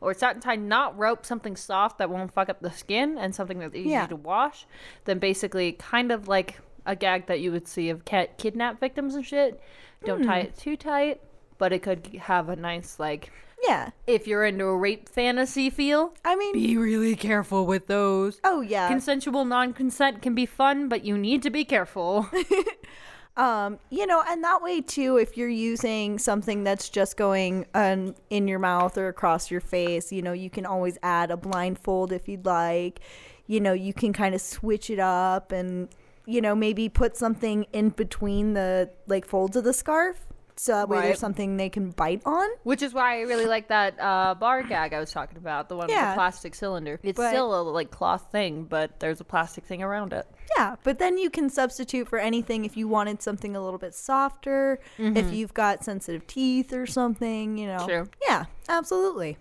[0.02, 3.60] or satin tie, not rope, something soft that won't fuck up the skin and something
[3.60, 4.08] that's easy Yeah.
[4.08, 4.66] to wash.
[5.06, 9.16] Then basically kind of like a gag that you would see of cat kidnap victims
[9.16, 9.62] and shit.
[10.06, 11.20] Don't tie it too tight,
[11.58, 13.32] but it could have a nice like
[13.64, 16.14] Yeah, if you're into a rape fantasy feel.
[16.24, 18.40] I mean, Be really careful with those.
[18.44, 22.30] oh yeah, Consensual non-consent can be fun, but you need to be careful.
[23.38, 28.16] um, you know, and that way too, if you're using something that's just going um,
[28.30, 32.12] in your mouth or across your face, you know, you can always add a blindfold
[32.12, 33.02] if you'd like.
[33.48, 35.90] You know, you can kind of switch it up and
[36.26, 40.28] you know maybe put something in between the like folds of the scarf,
[40.62, 41.06] so that way Right.
[41.06, 42.50] there's something they can bite on.
[42.64, 45.76] Which is why I really like that uh, bar gag I was talking about, the
[45.78, 46.12] one with Yeah.
[46.12, 47.00] the plastic cylinder.
[47.02, 50.28] It's But- still a like cloth thing, but there's a plastic thing around it.
[50.58, 53.94] Yeah, but then you can substitute for anything if you wanted something a little bit
[53.96, 57.86] softer, if you've got sensitive teeth or something, you know.
[57.86, 58.10] True.
[58.28, 59.38] Yeah, absolutely.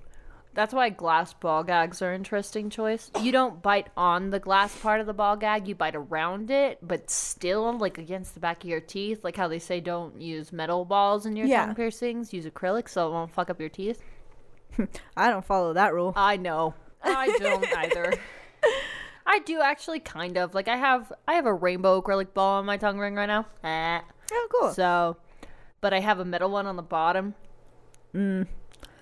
[0.58, 3.12] That's why glass ball gags are an interesting choice.
[3.22, 6.78] You don't bite on the glass part of the ball gag, you bite around it,
[6.82, 10.52] but still like against the back of your teeth, like how they say don't use
[10.52, 11.66] metal balls in your Yeah.
[11.66, 14.02] tongue piercings, use acrylic so it won't fuck up your teeth.
[15.16, 16.12] I don't follow that rule.
[16.16, 16.74] I know.
[17.04, 18.14] I don't either.
[19.24, 22.66] I do actually kind of like I have I have a rainbow acrylic ball on
[22.66, 23.46] my tongue ring right now.
[23.62, 24.00] Eh.
[24.32, 24.72] Oh, cool.
[24.72, 25.18] So,
[25.80, 27.34] but I have a metal one on the bottom.
[28.12, 28.48] Mm.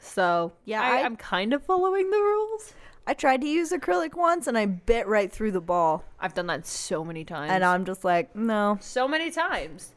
[0.07, 2.75] So Yeah, I, I'm kind of following the rules.
[3.07, 6.05] I tried to use acrylic once and I bit right through the ball.
[6.19, 7.53] I've done that so many times.
[7.53, 8.79] And I'm just like, no.
[8.81, 9.93] so many times.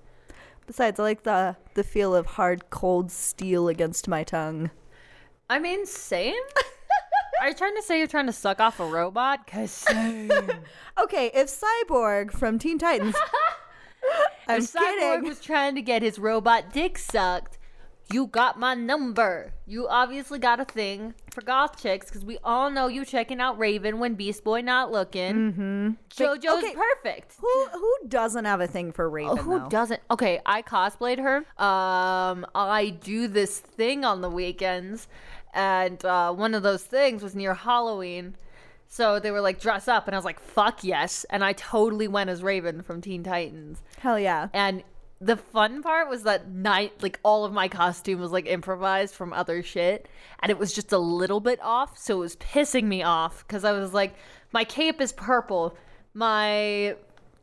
[0.68, 4.70] Besides, I like the the feel of hard, cold steel against my tongue.
[5.50, 6.36] I mean, same.
[7.42, 9.48] Are you trying to say you're trying to suck off a robot?
[9.48, 10.30] Cause same.
[11.02, 13.16] Okay, if Cyborg from Teen Titans,
[14.48, 15.24] I'm if Cyborg kidding.
[15.24, 17.58] was trying to get his robot dick sucked,
[18.12, 19.54] you got my number.
[19.66, 23.58] You obviously got a thing for goth chicks because we all know you checking out
[23.60, 25.54] Raven when Beast Boy not looking.
[25.54, 25.90] Mm-hmm.
[26.10, 27.36] JoJo's okay, perfect.
[27.40, 29.32] Who who doesn't have a thing for Raven?
[29.32, 29.70] Oh, who though?
[29.70, 30.02] doesn't?
[30.10, 31.38] Okay, I cosplayed her.
[31.64, 35.08] Um, I do this thing on the weekends,
[35.54, 38.36] and uh, one of those things was near Halloween.
[38.92, 41.24] So they were like, dress up, and I was like, fuck yes.
[41.30, 43.84] And I totally went as Raven from Teen Titans.
[44.00, 44.48] Hell yeah.
[44.52, 44.84] And
[45.22, 49.34] the fun part was that night, like all of my costume was like improvised from
[49.34, 50.08] other shit,
[50.42, 51.98] and it was just a little bit off.
[51.98, 54.16] So it was pissing me off because I was like,
[54.54, 55.76] my cape is purple,
[56.14, 56.96] my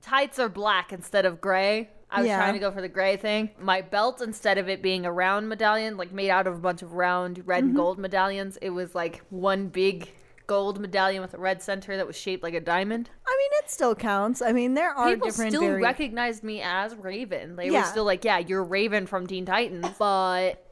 [0.03, 1.91] tights are black instead of gray.
[2.11, 2.39] I was Yeah.
[2.39, 3.51] trying to go for the gray thing.
[3.61, 6.81] My belt, instead of it being a round medallion, like made out of a bunch
[6.83, 7.69] of round red Mm-hmm.
[7.69, 10.09] and gold medallions, it was like one big
[10.47, 13.71] gold medallion with a red center that was shaped like a diamond I mean, it
[13.71, 14.41] still counts.
[14.41, 17.57] I mean, there are people different still recognized me as Raven.
[17.57, 17.81] They Yeah.
[17.81, 20.63] were still like, "Yeah, you're Raven from Teen Titans," but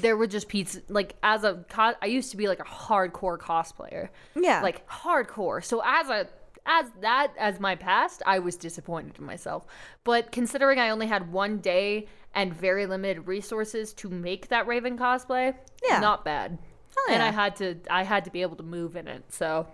[0.00, 0.80] there were just pizza.
[0.88, 4.08] Like as a, co- I used to be like a hardcore cosplayer.
[4.34, 4.62] Yeah.
[4.62, 5.62] like hardcore.
[5.64, 6.26] So as a
[6.66, 9.66] as that as my past, I was disappointed in myself.
[10.04, 14.98] But considering I only had one day and very limited resources to make that Raven
[14.98, 15.54] cosplay,
[15.86, 16.00] Yeah.
[16.00, 16.58] not bad.
[16.96, 19.24] Hell And I had to I had to be able to move in it.
[19.32, 19.66] So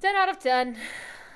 [0.00, 0.76] 10 out of 10.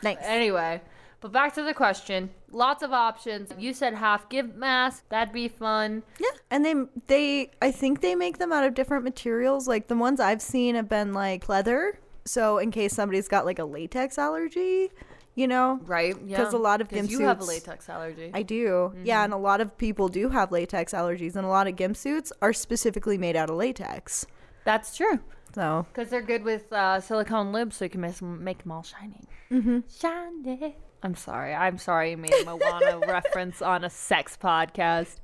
[0.03, 0.17] Nice.
[0.21, 0.81] Anyway,
[1.21, 2.31] but back to the question.
[2.51, 3.51] Lots of options.
[3.59, 5.05] You said half gimp mask.
[5.09, 6.03] That'd be fun.
[6.19, 6.75] Yeah, and they
[7.07, 9.67] they I think they make them out of different materials.
[9.69, 11.99] Like the ones I've seen have been like leather.
[12.27, 14.91] So in case somebody's got like a latex allergy,
[15.35, 16.17] you know, Right?
[16.25, 16.39] Yeah.
[16.43, 18.31] 'Cause a lot of gimp you have a latex allergy.
[18.33, 18.93] I do.
[19.03, 19.25] Yeah, Mm-hmm.
[19.25, 22.33] and a lot of people do have latex allergies, and a lot of gimp suits
[22.41, 24.27] are specifically made out of latex.
[24.65, 25.21] That's true.
[25.55, 28.73] So Because they're good with uh, silicone lips, so you can make them, make them
[28.73, 29.21] all shiny.
[29.51, 29.81] Mm-hmm.
[29.99, 30.77] Shiny.
[31.03, 31.55] I'm sorry.
[31.55, 35.17] I'm sorry I made a Moana reference on a sex podcast.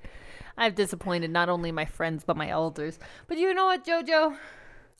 [0.57, 2.99] I've disappointed not only my friends, but my elders.
[3.27, 4.37] But you know what, JoJo?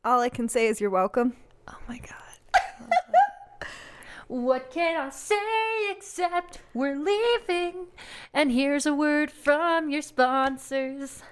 [0.05, 1.35] all I can say is you're welcome.
[1.69, 2.81] Oh my god.
[4.29, 7.89] what can I say except we're leaving?
[8.33, 11.23] And here's a word from your sponsors.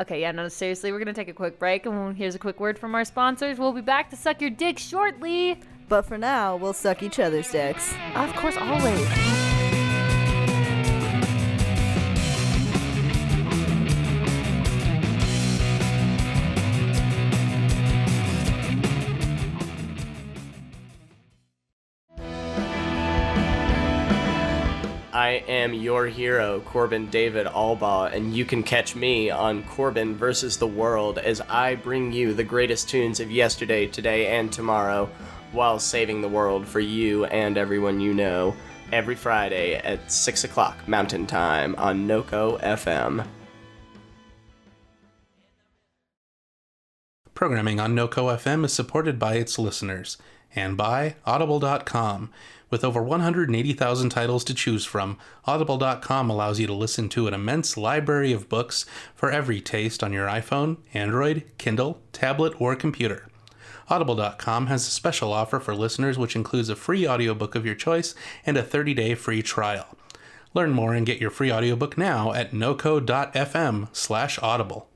[0.00, 2.78] Okay, yeah, no, seriously, we're gonna take a quick break, and here's a quick word
[2.78, 3.58] from our sponsors.
[3.58, 5.60] We'll be back to suck your dick shortly.
[5.88, 7.94] But for now, we'll suck each other's dicks.
[8.14, 9.51] Of course, always.
[25.32, 30.58] I am your hero, Corbin David Albaugh, and you can catch me on Corbin versus
[30.58, 35.08] the World as I bring you the greatest tunes of yesterday, today, and tomorrow
[35.52, 38.54] while saving the world for you and everyone you know
[38.92, 43.26] every Friday at 6 o'clock Mountain Time on NOCO FM.
[47.32, 50.18] Programming on NoCo FM is supported by its listeners
[50.54, 52.30] and by Audible.com.
[52.70, 57.76] With over 180,000 titles to choose from, Audible.com allows you to listen to an immense
[57.76, 63.28] library of books for every taste on your iPhone, Android, Kindle, tablet, or computer.
[63.90, 68.14] Audible.com has a special offer for listeners which includes a free audiobook of your choice
[68.46, 69.86] and a 30-day free trial.
[70.54, 74.88] Learn more and get your free audiobook now at noco.fm slash audible.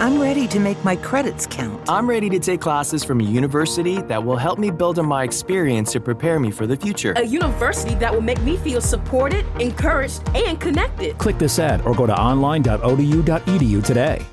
[0.00, 1.86] I'm ready to make my credits count.
[1.86, 5.24] I'm ready to take classes from a university that will help me build on my
[5.24, 7.12] experience to prepare me for the future.
[7.18, 11.18] A university that will make me feel supported, encouraged, and connected.
[11.18, 14.24] Click this ad or go to online.odu.edu today.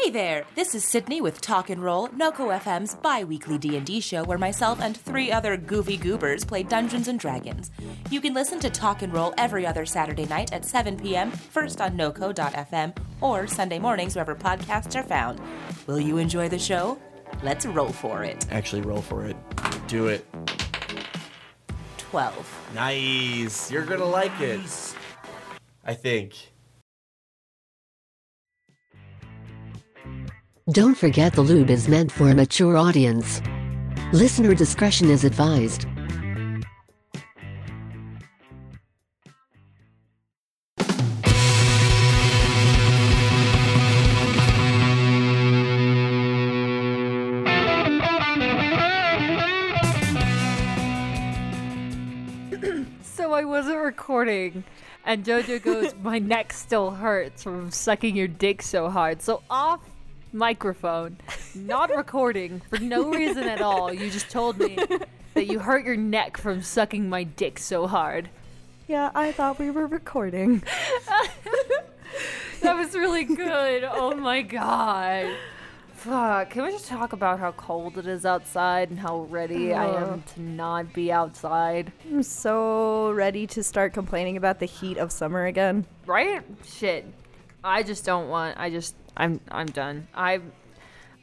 [0.00, 4.38] Hey there, this is Sydney with Talk and Roll, NoCo FM's bi-weekly D&D show where
[4.38, 7.72] myself and three other goofy goobers play Dungeons and Dragons.
[8.08, 11.80] You can listen to Talk and Roll every other Saturday night at 7 p.m., first
[11.80, 15.40] on NoCo.fm, or Sunday mornings wherever podcasts are found.
[15.88, 16.96] Will you enjoy the show?
[17.42, 18.46] Let's roll for it.
[18.52, 19.36] Actually, roll for it.
[19.88, 20.24] Do it.
[21.98, 22.70] 12.
[22.72, 23.68] Nice.
[23.68, 24.60] You're gonna like it.
[25.84, 26.34] I think.
[30.72, 33.40] Don't forget the lube is meant for a mature audience.
[34.12, 35.86] Listener discretion is advised.
[53.02, 54.64] So I wasn't recording,
[55.06, 59.80] and JoJo goes, "My neck still hurts from sucking your dick so hard." So off
[60.32, 61.18] microphone,
[61.54, 63.92] not recording for no reason at all.
[63.92, 64.78] You just told me
[65.34, 68.28] that you hurt your neck from sucking my dick so hard.
[68.86, 70.62] Yeah, I thought we were recording.
[72.62, 73.84] That was really good.
[73.84, 75.36] Oh my god.
[75.92, 76.50] Fuck.
[76.50, 80.22] Can we just talk about how cold it is outside and how ready I am
[80.34, 81.92] to not be outside?
[82.08, 85.86] I'm so ready to start complaining about the heat of summer again.
[86.06, 86.42] Right?
[86.64, 87.04] Shit.
[87.64, 90.08] I just don't want I just I'm I'm done.
[90.14, 90.40] I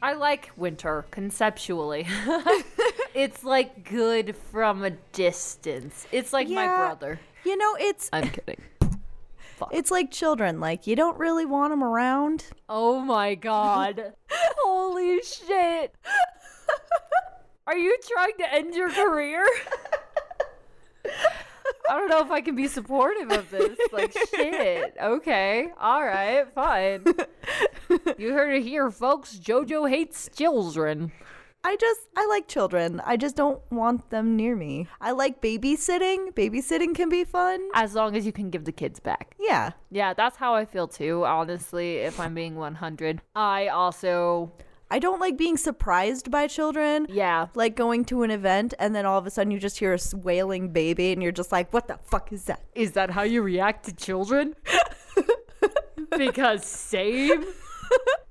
[0.02, 2.06] I like winter conceptually.
[3.14, 6.06] it's like good from a distance.
[6.12, 7.18] It's like my brother.
[7.44, 8.60] You know, it's I'm kidding.
[9.72, 10.60] it's like children.
[10.60, 12.44] Like you don't really want them around.
[12.68, 14.12] Oh my god.
[14.30, 15.94] Holy shit.
[17.66, 19.44] Are you trying to end your career?
[21.88, 23.78] I don't know if I can be supportive of this.
[23.92, 24.94] Like, shit.
[25.00, 25.68] Okay.
[25.80, 26.46] All right.
[26.54, 27.04] Fine.
[28.18, 29.38] You heard it here, folks.
[29.38, 31.12] JoJo hates children.
[31.62, 33.00] I just I like children.
[33.04, 34.86] I just don't want them near me.
[35.00, 36.32] I like babysitting.
[36.32, 37.60] Babysitting can be fun.
[37.74, 39.34] As long as you can give the kids back.
[39.38, 39.72] Yeah.
[39.90, 43.20] Yeah, that's how I feel too, honestly, if I'm being 100.
[43.34, 44.52] I also.
[44.90, 47.06] I don't like being surprised by children.
[47.08, 47.48] Yeah.
[47.54, 50.16] Like going to an event and then all of a sudden you just hear a
[50.16, 52.62] wailing baby and you're just like, what the fuck is that?
[52.74, 54.54] Is that how you react to children?
[56.18, 57.44] because same.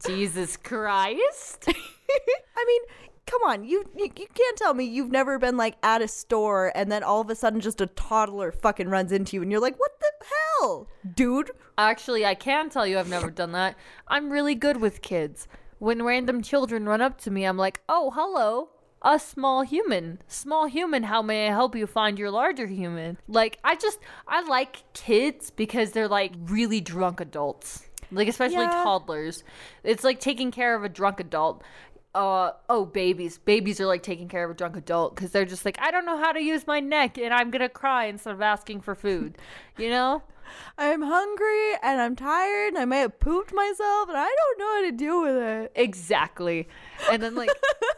[0.06, 1.65] Jesus Christ.
[1.68, 2.82] I mean,
[3.26, 3.65] come on.
[3.65, 7.04] You, you you can't tell me you've never been like at a store and then
[7.04, 10.00] all of a sudden just a toddler fucking runs into you and you're like, what
[10.00, 10.26] the
[10.62, 11.52] hell, dude?
[11.78, 13.76] Actually, I can tell you I've never done that.
[14.08, 15.50] I'm really good with kids.
[15.80, 18.70] When random children run up to me, I'm like, oh, hello.
[19.02, 20.20] A small human.
[20.28, 23.18] Small human, how may I help you find your larger human?
[23.28, 27.86] Like, I just, I like kids because they're like really drunk adults.
[28.12, 28.84] Like, especially Yeah.
[28.84, 29.44] toddlers.
[29.84, 31.62] It's like taking care of a drunk adult.
[32.15, 33.38] Uh, oh, babies.
[33.38, 36.06] Babies are like taking care of a drunk adult because they're just like, I don't
[36.06, 39.38] know how to use my neck and I'm gonna cry instead of asking for food.
[39.78, 40.23] You know?
[40.78, 44.75] I'm hungry and I'm tired and I may have pooped myself and I don't know
[44.75, 45.71] how to deal with it.
[45.75, 46.69] Exactly.
[47.12, 47.49] And then like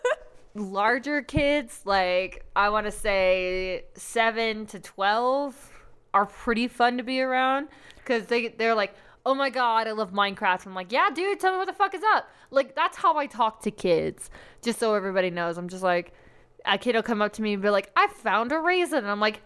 [0.56, 5.72] larger kids, like I want to say 7 to 12
[6.16, 7.68] are pretty fun to be around
[8.06, 8.96] cuz they they're like,
[9.28, 11.94] "Oh my god, I love Minecraft." I'm like, "Yeah, dude, tell me what the fuck
[11.94, 14.30] is up." Like that's how I talk to kids.
[14.62, 15.58] Just so everybody knows.
[15.58, 16.14] I'm just like
[16.66, 19.12] a kid will come up to me and be like, "I found a raisin." And
[19.12, 19.42] I'm like,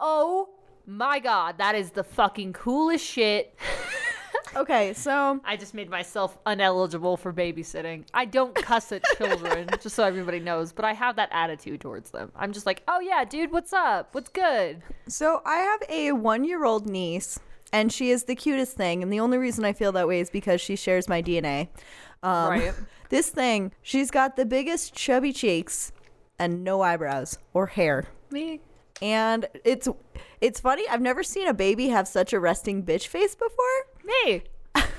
[0.00, 0.48] "Oh
[0.84, 3.54] my god, that is the fucking coolest shit."
[4.56, 8.04] Okay, so I just made myself uneligible for babysitting.
[8.12, 12.10] I don't cuss at children, just so everybody knows, but I have that attitude towards
[12.10, 12.32] them.
[12.34, 14.12] I'm just like, oh yeah, dude, what's up?
[14.12, 14.82] What's good?
[15.06, 17.38] So I have a one year old niece,
[17.72, 19.02] and she is the cutest thing.
[19.02, 21.68] And the only reason I feel that way is because she shares my DNA.
[22.22, 22.74] Um, Right.
[23.10, 25.90] This thing, she's got the biggest chubby cheeks
[26.38, 28.06] and no eyebrows or hair.
[28.30, 28.60] Me.
[29.02, 29.88] And it's
[30.40, 30.88] it's funny.
[30.88, 33.86] I've never seen a baby have such a resting bitch face before.
[34.04, 34.42] Me.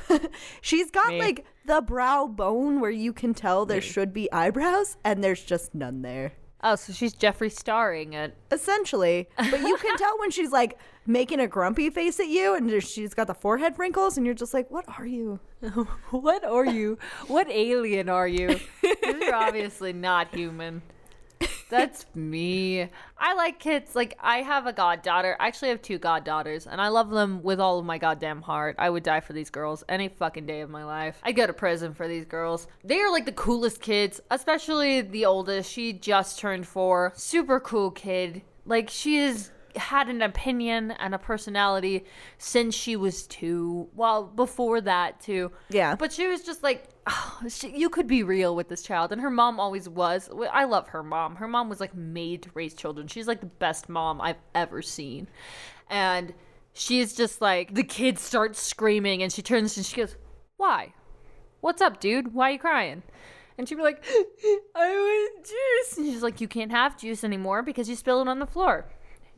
[0.62, 1.20] She's got Me.
[1.20, 5.74] like the brow bone where you can tell there should be eyebrows, and there's just
[5.74, 6.34] none there.
[6.64, 8.36] Oh, so she's Jeffree starring it.
[8.52, 9.28] Essentially.
[9.38, 13.14] But you can tell when she's like making a grumpy face at you and she's
[13.14, 15.40] got the forehead wrinkles and you're just like, what are you?
[16.12, 16.98] what are you?
[17.28, 18.60] What alien are you?
[18.84, 20.82] You're obviously not human.
[21.72, 22.90] That's me.
[23.18, 23.96] I like kids.
[23.96, 25.36] Like I have a goddaughter.
[25.40, 28.76] I actually have two goddaughters, and I love them with all of my goddamn heart.
[28.78, 31.20] I would die for these girls any fucking day of my life.
[31.24, 32.68] I go to prison for these girls.
[32.84, 35.72] They are like the coolest kids, especially the oldest.
[35.72, 37.14] She just turned four.
[37.16, 38.42] Super cool kid.
[38.66, 42.06] Like she is had an opinion and a personality
[42.38, 43.90] since she was two.
[43.96, 45.52] Well, before that too.
[45.70, 45.96] Yeah.
[45.96, 49.22] But she was just like, oh, she, you could be real with this child, and
[49.22, 50.30] her mom always was.
[50.52, 51.36] I love her mom.
[51.38, 53.08] Her mom was like made to raise children.
[53.08, 55.28] She's like the best mom I've ever seen,
[55.90, 56.34] and
[56.74, 60.16] she's just like the kid starts screaming, and she turns and she goes,
[60.58, 60.94] "Why?
[61.62, 62.34] What's up, dude?
[62.34, 63.04] Why are you crying?"
[63.58, 64.04] And she'd be like,
[64.76, 68.30] "I want juice," and she's like, "You can't have juice anymore because you spilled it
[68.30, 68.88] on the floor."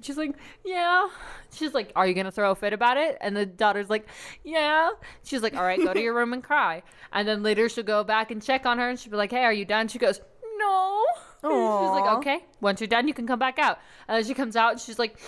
[0.03, 0.35] She's like,
[0.65, 1.07] yeah.
[1.51, 3.17] She's like, are you gonna throw a fit about it?
[3.21, 4.07] And the daughter's like,
[4.43, 4.91] yeah.
[5.23, 6.83] She's like, all right, go to your room and cry.
[7.11, 9.43] And then later she'll go back and check on her, and she'll be like, hey,
[9.43, 9.87] are you done?
[9.87, 10.19] She goes,
[10.57, 11.05] no.
[11.41, 12.45] She's like, okay.
[12.61, 13.79] Once you're done, you can come back out.
[14.07, 15.19] And then she comes out, and she's like,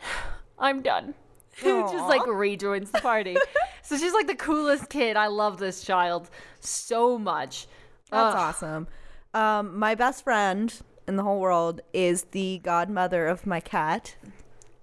[0.58, 1.14] I'm done.
[1.62, 3.36] Just like rejoins the party.
[3.82, 5.16] so she's like the coolest kid.
[5.16, 6.28] I love this child
[6.60, 7.66] so much.
[8.10, 8.40] That's Ugh.
[8.40, 8.88] awesome.
[9.32, 10.72] Um, my best friend
[11.06, 14.16] in the whole world is the godmother of my cat.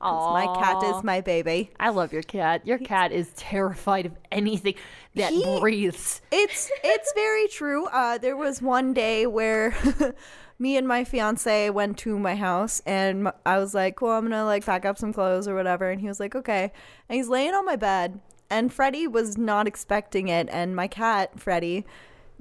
[0.01, 1.71] My cat is my baby.
[1.79, 2.67] I love your cat.
[2.67, 4.75] Your cat is terrified of anything
[5.15, 6.21] that He- breathes.
[6.31, 7.85] It's it's very true.
[7.85, 9.73] Uh, there was one day where
[10.59, 14.43] me and my fiance went to my house, and I was like, "Cool, I'm gonna
[14.43, 16.73] like pack up some clothes or whatever," and he was like, "Okay,"
[17.07, 18.19] and he's laying on my bed,
[18.49, 21.85] and Freddie was not expecting it, and my cat Freddie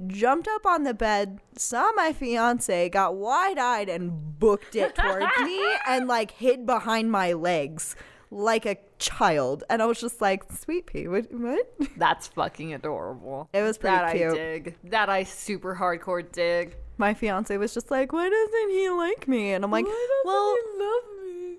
[0.06, 5.26] jumped up on the bed, saw my fiance, got wide eyed, and booked it towards
[5.44, 7.96] me, and like hid behind my legs
[8.32, 11.72] like a child, and I was just like, "Sweet pea, what?" what?
[11.96, 13.48] That's fucking adorable.
[13.52, 14.32] It was pretty that cute.
[14.32, 14.76] I dig.
[14.84, 16.76] That I super hardcore dig.
[16.96, 19.86] my fiance was just like, "Why doesn't he like me?" And I'm like,
[20.24, 20.56] "Well,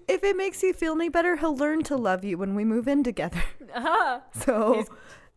[0.07, 2.87] if it makes you feel any better, he'll learn to love you when we move
[2.87, 4.19] in together." Uh-huh.
[4.33, 4.85] So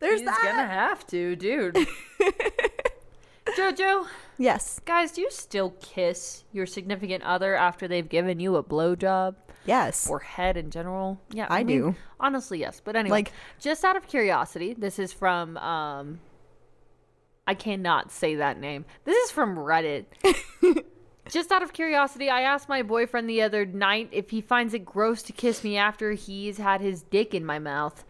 [0.00, 0.40] there's He's that.
[0.42, 1.76] gonna have to, dude.
[3.56, 4.06] Jojo,
[4.38, 4.80] Yes.
[4.84, 9.36] guys, do you still kiss your significant other after they've given you a blowjob?
[9.64, 10.08] Yes.
[10.10, 11.20] Or head in general?
[11.32, 11.94] Yeah, I mean, do.
[12.20, 12.80] Honestly, yes.
[12.84, 16.20] But anyway, Like- just out of curiosity, this is from um
[17.48, 18.84] I cannot say that name.
[19.04, 20.06] This is from Reddit.
[21.30, 24.84] Just out of curiosity, I asked my boyfriend the other night if he finds it
[24.84, 28.04] gross to kiss me after he's had his dick in my mouth.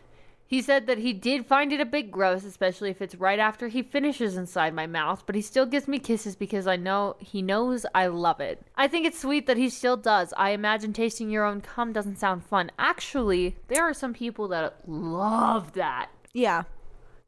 [0.49, 3.66] He said that he did find it a bit gross, especially if it's right after
[3.66, 7.42] he finishes inside my mouth, but he still gives me kisses because I know he
[7.42, 8.62] knows I love it.
[8.76, 10.32] I think it's sweet that he still does.
[10.36, 12.70] I imagine tasting your own cum doesn't sound fun.
[12.78, 16.11] Actually, there are some people that love that.
[16.32, 16.64] Yeah.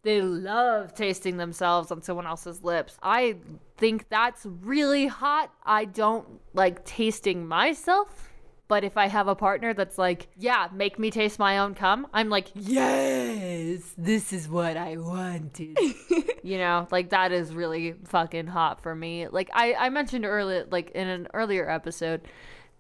[0.03, 2.99] They love tasting themselves on someone else's lips.
[3.03, 3.37] I
[3.77, 5.53] think that's really hot.
[5.65, 8.28] I don't like tasting myself,
[8.69, 12.07] but if I have a partner that's like, yeah, make me taste my own cum,
[12.13, 15.79] I'm like, yes, this is what I wanted.
[16.43, 19.27] you know, like that is really fucking hot for me.
[19.29, 22.23] Like I, I mentioned earlier, like in an earlier episode,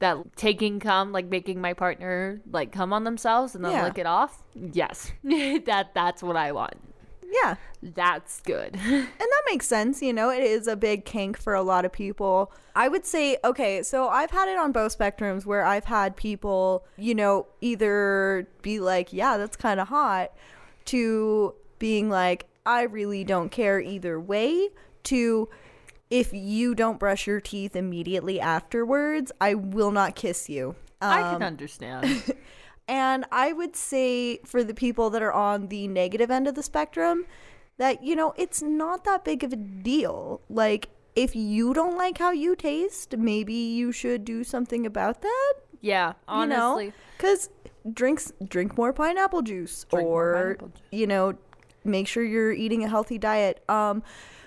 [0.00, 3.84] that taking cum, like making my partner like come on themselves and then Yeah.
[3.84, 4.42] lick it off.
[4.54, 6.74] Yes, that that's what I want.
[7.30, 7.56] Yeah.
[7.82, 8.76] That's good.
[8.86, 11.92] And that makes sense, you know, it is a big kink for a lot of
[11.92, 12.52] people.
[12.74, 16.84] I would say, okay, so I've had it on both spectrums where I've had people,
[16.96, 20.32] you know, either be like, yeah, that's kind of hot,
[20.86, 24.68] to being like, I really don't care either way,
[25.04, 25.48] to
[26.10, 30.74] if you don't brush your teeth immediately afterwards, I will not kiss you.
[31.00, 32.34] I can Um, understand.
[32.88, 36.62] and I would say for the people that are on the negative end of the
[36.62, 37.26] spectrum,
[37.76, 40.40] that, you know, it's not that big of a deal.
[40.48, 45.54] Like, if you don't like how you taste, maybe you should do something about that.
[45.80, 46.86] Yeah, honestly.
[46.86, 46.96] You know?
[47.16, 47.50] Because
[47.92, 50.58] drinks, drink more pineapple juice or,
[50.90, 51.34] you know,
[51.84, 53.62] make sure you're eating a healthy diet.
[53.68, 54.02] Um,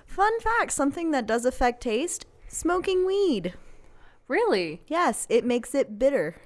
[0.05, 3.53] fun fact something that does affect taste smoking weed.
[4.31, 4.81] Really?
[4.87, 6.37] Yes, it makes it bitter.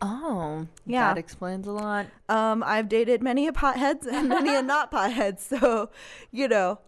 [0.00, 1.08] Oh, yeah.
[1.12, 2.06] that explains a lot.
[2.26, 5.90] Um, I've dated many a potheads and many a not potheads, so
[6.30, 6.78] you know,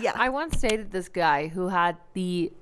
[0.00, 0.12] yeah.
[0.14, 2.52] I once dated this guy who had the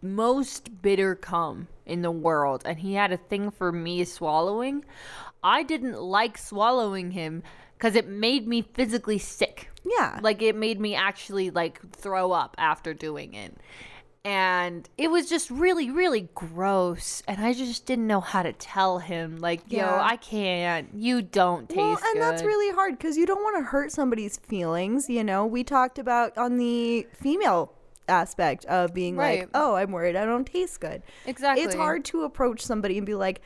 [0.00, 4.82] most bitter cum in the world, and he had a thing for me swallowing.
[5.42, 7.42] I didn't like swallowing him
[7.76, 9.68] because it made me physically sick.
[9.84, 10.18] Yeah.
[10.22, 13.54] Like it made me actually like throw up after doing it.
[14.24, 17.22] And it was just really, really gross.
[17.26, 20.02] And I just didn't know how to tell him, like, yo, Yeah.
[20.02, 20.90] I can't.
[20.94, 24.36] You don't taste Well, and that's really hard because you don't want to hurt somebody's
[24.36, 25.08] feelings.
[25.08, 27.72] You know, we talked about on the female
[28.08, 29.40] aspect of being Right.
[29.40, 31.64] like, "Oh, I'm worried I don't taste good." Exactly.
[31.64, 33.40] It's hard to approach somebody and be like,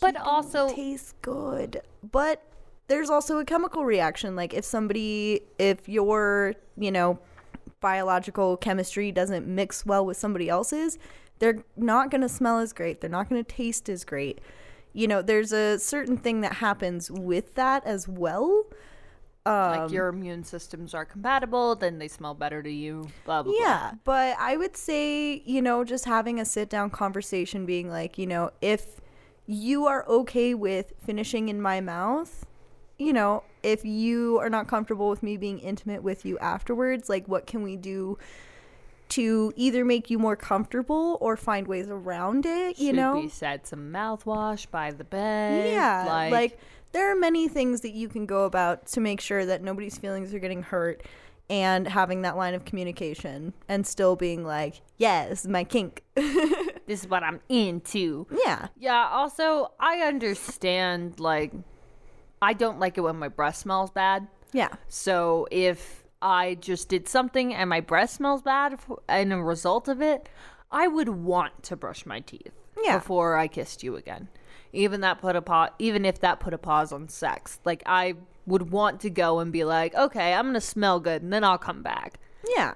[0.00, 1.80] but also tastes good.
[2.10, 2.42] But
[2.88, 4.36] there's also a chemical reaction.
[4.36, 7.18] Like if somebody, if your, you know,
[7.82, 10.98] biological chemistry doesn't mix well with somebody else's,
[11.38, 13.02] they're not going to smell as great.
[13.02, 14.40] They're not going to taste as great.
[14.94, 18.64] You know, there's a certain thing that happens with that as well.
[19.44, 23.08] Um, like your immune systems are compatible, then they smell better to you.
[23.24, 23.54] Blah blah.
[23.58, 28.18] Yeah, but I would say, you know, just having a sit down conversation, being like,
[28.18, 29.00] you know, if
[29.44, 32.46] you are okay with finishing in my mouth,
[32.98, 37.26] you know, if you are not comfortable with me being intimate with you afterwards, like,
[37.28, 38.18] what can we do
[39.10, 43.20] to either make you more comfortable or find ways around it, you Should know?
[43.20, 45.70] we set some mouthwash by the bed?
[45.72, 46.58] Yeah, like, like,
[46.92, 50.32] there are many things that you can go about to make sure that nobody's feelings
[50.32, 51.02] are getting hurt
[51.50, 56.02] and having that line of communication and still being like, yeah, this is my kink.
[56.14, 58.26] this is what I'm into.
[58.46, 58.68] Yeah.
[58.78, 61.52] Yeah, also I understand like
[62.42, 64.26] I don't like it when my breath smells bad.
[64.52, 64.68] Yeah.
[64.88, 68.78] So if I just did something and my breath smells bad
[69.08, 70.28] and a result of it,
[70.70, 72.98] I would want to brush my teeth Yeah.
[72.98, 74.28] before I kissed you again.
[74.72, 77.60] Even that put a pause, even if that put a pause on sex.
[77.64, 78.14] Like I
[78.46, 81.58] would want to go and be like, okay, I'm gonna smell good, and then I'll
[81.58, 82.18] come back.
[82.56, 82.74] Yeah.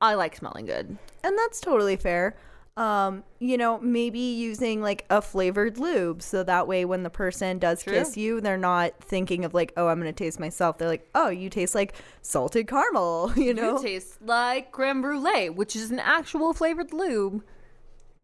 [0.00, 0.96] I like smelling good.
[1.22, 2.36] And that's totally fair.
[2.74, 7.58] Um, you know, maybe using like a flavored lube so that way when the person
[7.58, 7.92] does True.
[7.92, 10.78] kiss you, they're not thinking of like, oh, I'm gonna taste myself.
[10.78, 13.76] They're like, oh, you taste like salted caramel, you know?
[13.76, 17.44] You taste like creme brulee, which is an actual flavored lube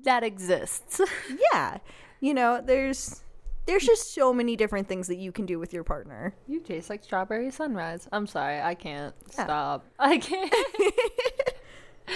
[0.00, 1.00] that exists.
[1.52, 1.78] yeah.
[2.20, 3.22] You know, there's
[3.66, 6.34] there's just so many different things that you can do with your partner.
[6.46, 8.08] You taste like strawberry sunrise.
[8.10, 9.84] I'm sorry, I can't stop.
[9.98, 10.54] I can't.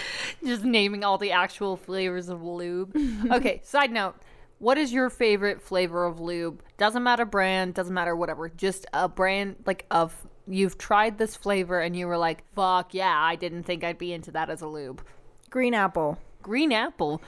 [0.45, 2.97] Just naming all the actual flavors of lube.
[3.31, 4.17] okay, side note.
[4.59, 6.63] What is your favorite flavor of lube?
[6.79, 8.49] Doesn't matter brand, doesn't matter whatever.
[8.49, 10.15] Just a brand like of
[10.47, 14.13] you've tried this flavor and you were like, "Fuck yeah, I didn't think I'd be
[14.13, 15.03] into that as a lube."
[15.51, 16.19] Green apple.
[16.43, 17.21] Green apple.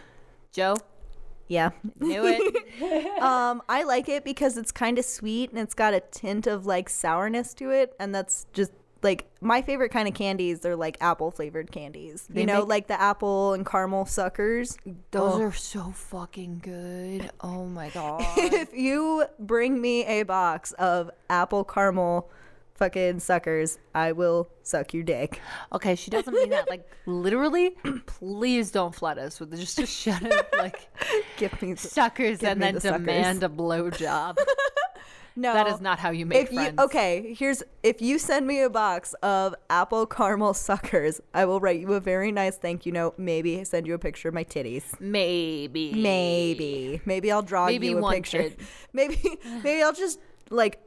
[0.52, 0.76] Joe,
[1.48, 1.70] Yeah.
[1.98, 3.20] knew it.
[3.22, 6.66] um, I like it because it's kind of sweet and it's got a tint of
[6.66, 8.70] like sourness to it, and that's just
[9.04, 10.60] like my favorite kind of candies.
[10.60, 12.26] They're like apple flavored candies.
[12.28, 14.76] They you know, make- like the apple and caramel suckers.
[15.12, 15.42] Those Oh.
[15.42, 17.30] are so fucking good.
[17.40, 18.24] Oh my god.
[18.36, 22.28] if you bring me a box of apple caramel
[22.76, 25.40] fucking suckers, I will suck your dick.
[25.72, 27.76] Okay, she doesn't mean that like literally.
[28.06, 30.88] Please don't flood us with just just shut up like
[31.36, 32.98] give me the, suckers give and me then the suckers.
[33.06, 34.36] demand a blowjob.
[35.36, 36.74] No, that is not how you make if friends.
[36.78, 41.60] You, okay, here's if you send me a box of apple caramel suckers, I will
[41.60, 43.18] write you a very nice thank you note.
[43.18, 44.84] Maybe send you a picture of my titties.
[45.00, 45.92] Maybe.
[45.92, 47.00] Maybe.
[47.04, 48.50] Maybe I'll draw Maybe you a picture.
[48.92, 49.18] Maybe
[49.62, 50.20] maybe I'll just
[50.50, 50.80] like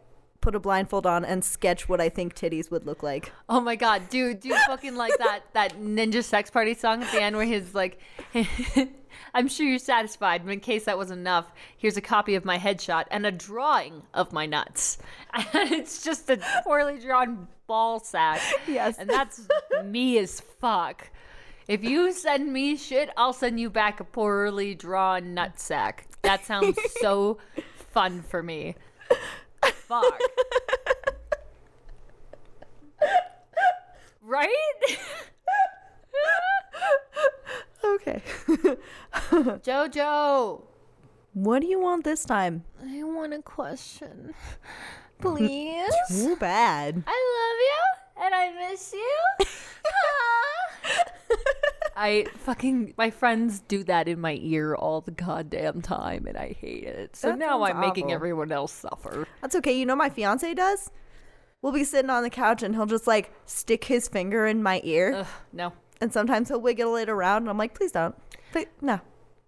[0.47, 3.33] put a blindfold on and sketch what I think titties would look like.
[3.49, 7.21] Oh my god, dude, dude, fucking like that that ninja sex party song at the
[7.21, 7.99] end where he's like,
[9.33, 12.57] "I'm sure you're satisfied." But in case that was enough, here's a copy of my
[12.57, 14.99] headshot and a drawing of my nuts.
[15.33, 18.39] And it's just a poorly drawn ball sack.
[18.69, 19.49] Yes, and that's
[19.83, 21.09] me as fuck.
[21.67, 26.07] If you send me shit, I'll send you back a poorly drawn nut sack.
[26.21, 27.37] That sounds so
[27.91, 28.75] fun for me.
[29.73, 30.19] Fuck.
[34.21, 34.49] right?
[37.83, 38.21] Okay.
[39.63, 40.61] Jojo.
[41.33, 42.63] What do you want this time?
[42.83, 44.33] I want a question.
[45.19, 45.93] Please?
[46.09, 47.03] Too bad.
[47.07, 49.17] I love you and I miss you.
[51.29, 51.73] Ah.
[51.99, 56.49] I fucking my friends do that in my ear all the goddamn time and I
[56.59, 57.15] hate it.
[57.15, 58.13] So That now sounds I'm making awful.
[58.15, 59.27] everyone else suffer.
[59.41, 59.77] That's okay.
[59.77, 60.91] You know my fiance does?
[61.63, 64.79] We'll be sitting on the couch and he'll just like stick his finger in my
[64.83, 65.25] ear.
[65.51, 65.73] no.
[65.99, 68.13] And sometimes he'll wiggle it around and I'm like, please don't.
[68.51, 69.01] Please, no.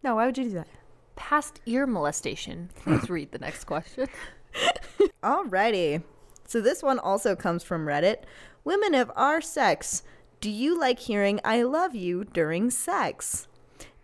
[0.03, 0.67] No, why would you do that?
[1.15, 2.71] Past ear molestation.
[2.87, 4.07] Let's read the next question.
[5.23, 6.01] Alrighty.
[6.47, 8.23] So this one also comes from Reddit.
[8.63, 10.01] Women of our sex,
[10.41, 13.47] do you like hearing I love you during sex?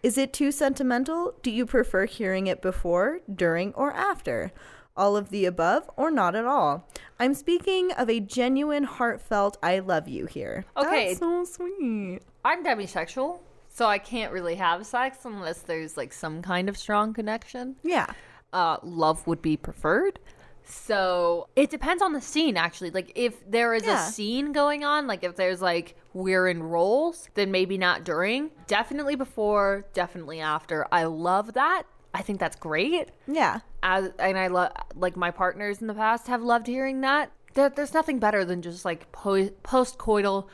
[0.03, 1.35] Is it too sentimental?
[1.41, 4.51] Do you prefer hearing it before, during, or after?
[4.97, 6.87] All of the above, or not at all?
[7.19, 10.65] I'm speaking of a genuine, heartfelt I love you here.
[10.77, 11.07] Okay.
[11.07, 12.19] That's so sweet.
[12.43, 17.13] I'm demisexual, so I can't really have sex unless there's like some kind of strong
[17.13, 17.77] connection.
[17.83, 18.11] Yeah.
[18.53, 20.19] Uh, love would be preferred.
[20.65, 22.89] So it depends on the scene, actually.
[22.91, 24.07] Like if there is Yeah.
[24.07, 28.51] a scene going on, like if there's like we're in roles, then maybe not during.
[28.67, 30.87] Definitely before, definitely after.
[30.91, 31.83] I love that.
[32.13, 33.09] I think that's great.
[33.27, 33.59] Yeah.
[33.83, 37.31] As, and I love like my partners in the past have loved hearing that.
[37.53, 40.47] There, there's nothing better than just like po- post coital.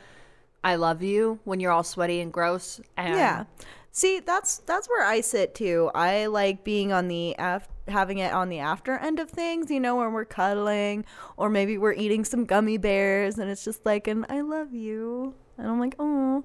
[0.64, 2.80] I love you when you're all sweaty and gross.
[2.96, 3.44] And Yeah.
[3.90, 5.90] See, that's that's where I sit too.
[5.94, 9.80] I like being on the af- having it on the after end of things, you
[9.80, 11.04] know, when we're cuddling
[11.36, 15.34] or maybe we're eating some gummy bears and it's just like an I love you.
[15.58, 16.44] And I'm like, "Oh."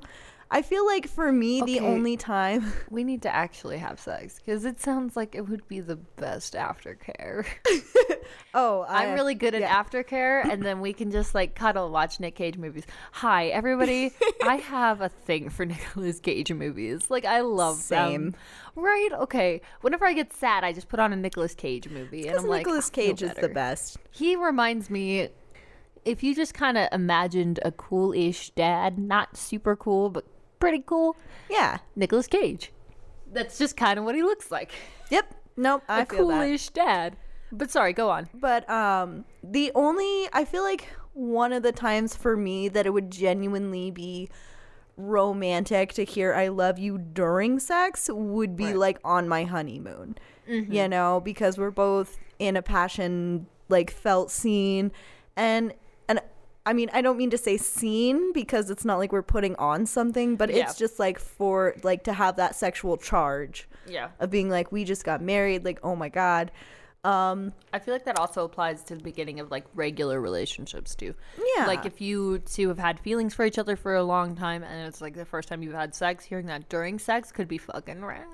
[0.49, 4.63] I feel like for me, the only time We need to actually have sex because
[4.63, 7.45] it sounds like it would be the best aftercare.
[8.53, 9.83] oh, I, I'm really good at yeah.
[9.83, 12.85] aftercare, and then we can just like cuddle, watch Nick Cage movies.
[13.13, 14.13] Hi, everybody.
[14.43, 17.09] I have a thing for Nicolas Cage movies.
[17.09, 18.31] Like I love Same.
[18.31, 18.35] them.
[18.75, 19.09] Right?
[19.13, 19.61] Okay.
[19.81, 22.49] Whenever I get sad, I just put on a Nicolas Cage movie, and Because I'm
[22.49, 23.97] like, Nicolas Cage is the best.
[24.11, 25.29] He reminds me.
[26.05, 30.23] If you just kind of imagined a cool-ish dad, not super cool, but
[30.59, 31.15] pretty cool,
[31.49, 31.77] Yeah.
[31.95, 32.71] Nicolas Cage.
[33.31, 34.71] That's just kind of what he looks like.
[35.11, 35.33] Yep.
[35.57, 35.83] Nope.
[35.89, 36.33] I a feel that.
[36.45, 37.17] coolish dad.
[37.51, 38.27] But sorry, go on.
[38.33, 42.91] But um the only I feel like one of the times for me that it
[42.91, 44.29] would genuinely be
[44.97, 50.17] romantic to hear I love you during sex would be like on my honeymoon.
[50.49, 50.73] Mhm.
[50.73, 54.91] You know, because we're both in a passion like felt scene
[55.35, 55.73] and
[56.67, 59.85] I mean, I don't mean to say scene because it's not like we're putting on
[59.85, 60.63] something, but Yeah.
[60.65, 64.09] it's just like for like to have that sexual charge Yeah.
[64.19, 66.51] of being like we just got married, like oh my god.
[67.05, 71.13] Um I feel like that also applies to the beginning of like regular relationships too.
[71.55, 71.67] Yeah.
[71.67, 74.87] Like if you two have had feelings for each other for a long time and
[74.87, 78.03] it's like the first time you've had sex, hearing that during sex could be fucking
[78.03, 78.25] rad.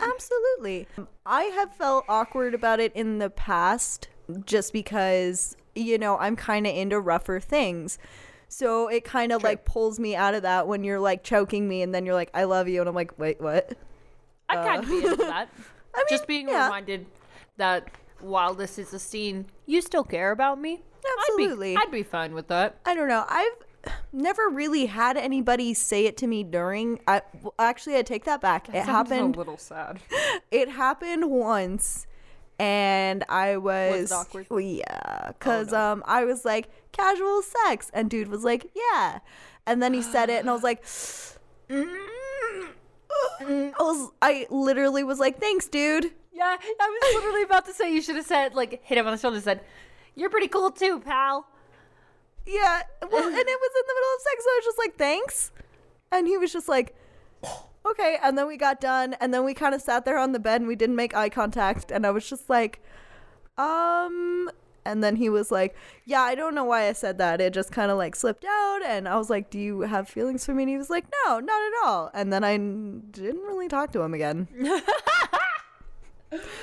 [0.00, 0.88] Absolutely.
[1.24, 4.08] I have felt awkward about it in the past
[4.44, 7.98] just because, you know, I'm kind of into rougher things.
[8.48, 11.80] So it kind of like pulls me out of that when you're like choking me
[11.80, 12.80] and then you're like, I love you.
[12.80, 13.72] And I'm like, wait, what?
[14.48, 15.48] I kind of uh, be into that.
[15.94, 16.64] I mean, Just being yeah.
[16.64, 17.06] reminded
[17.56, 17.88] that
[18.20, 20.82] while this is a scene, you still care about me.
[21.18, 21.72] Absolutely.
[21.76, 22.78] I'd be, I'd be fine with that.
[22.84, 23.24] I don't know.
[23.26, 27.00] I've never really had anybody say it to me during.
[27.06, 28.68] I well, actually I take that back.
[28.68, 29.34] it happened.
[29.34, 30.00] a little sad.
[30.50, 32.06] it happened once
[32.62, 34.46] and I was, it awkward?
[34.50, 39.18] Yeah, cuz um I was like casual sex and dude was like, "Yeah."
[39.66, 40.84] And then he said it and I was like
[41.68, 41.98] "Mm,
[43.40, 47.74] mm." I was I literally was like, "Thanks, dude." Yeah, I was literally about to
[47.74, 49.60] say you should have said like hit him on the shoulder and said,
[50.14, 51.48] "You're pretty cool too, pal."
[52.46, 54.96] Yeah, well, and it was in the middle of sex, so I was just like,
[54.96, 55.52] "Thanks."
[56.10, 56.94] And he was just like,
[57.86, 60.38] "Okay." And then we got done, and then we kind of sat there on the
[60.38, 62.80] bed and we didn't make eye contact, and I was just like,
[63.58, 64.50] "Um."
[64.84, 67.40] And then he was like, "Yeah, I don't know why I said that.
[67.40, 70.44] It just kind of like slipped out." And I was like, "Do you have feelings
[70.44, 73.42] for me?" And he was like, "No, not at all." And then I n- didn't
[73.42, 74.48] really talk to him again.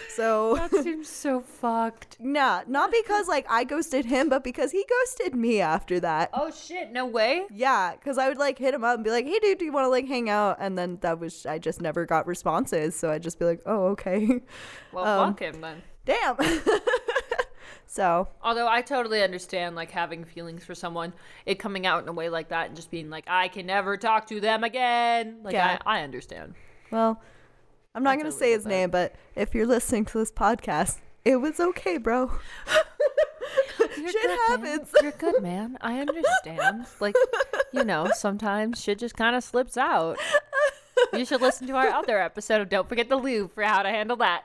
[0.09, 2.17] so That seems so fucked.
[2.19, 6.29] Nah, not because like I ghosted him, but because he ghosted me after that.
[6.33, 7.45] Oh shit, no way.
[7.51, 9.71] Yeah, because I would like hit him up and be like, "Hey, dude, do you
[9.71, 13.11] want to like hang out?" And then that was I just never got responses, so
[13.11, 14.41] I'd just be like, "Oh, okay."
[14.91, 15.83] Well, Um, fuck him then.
[16.05, 16.35] Damn.
[17.85, 21.13] so Although I totally understand like having feelings for someone,
[21.45, 23.97] it coming out in a way like that and just being like, I can never
[23.97, 25.39] talk to them again.
[25.43, 25.77] Like Yeah.
[25.85, 26.55] I, I understand.
[26.91, 27.21] well,
[27.95, 31.59] I'm not gonna say his name, but if you're listening to this podcast, it was
[31.59, 32.31] okay, bro.
[33.77, 34.37] Shit good, man.
[34.47, 34.89] happens.
[35.01, 35.77] You're good, man.
[35.81, 36.85] I understand.
[36.99, 37.15] Like,
[37.73, 40.17] you know, sometimes shit just kind of slips out.
[41.13, 43.89] You should listen to our other episode of Don't Forget the Lube for how to
[43.89, 44.43] handle that.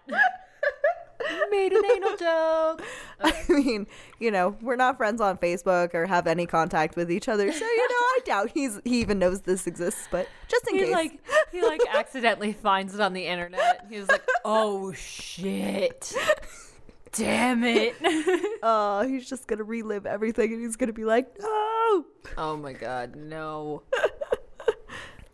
[1.51, 2.83] Made an anal joke.
[3.21, 3.87] I mean,
[4.19, 7.65] you know, we're not friends on Facebook or have any contact with each other, so
[7.65, 10.09] you know, I doubt he's he even knows this exists.
[10.11, 11.21] But just in He case, like
[11.53, 13.87] he like accidentally finds it on the internet.
[13.89, 16.15] He's like, "Oh shit,
[17.13, 17.95] damn it!"
[18.63, 22.05] oh, he's just gonna relive everything, and he's gonna be like, no.
[22.37, 23.83] Oh my god, no.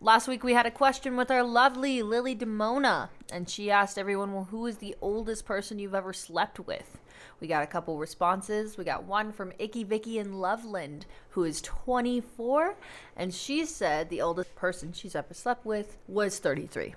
[0.03, 4.33] Last week we had a question with our lovely Lily Demona, and she asked everyone,
[4.33, 6.97] well, who is the oldest person you've ever slept with?
[7.39, 8.79] We got a couple responses.
[8.79, 12.77] We got one from Icky Vicky in Loveland, who is 24,
[13.15, 16.95] and she said the oldest person she's ever slept with was 33.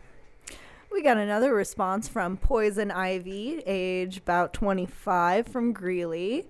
[0.90, 6.48] We got another response from Poison Ivy, age about 25, from Greeley.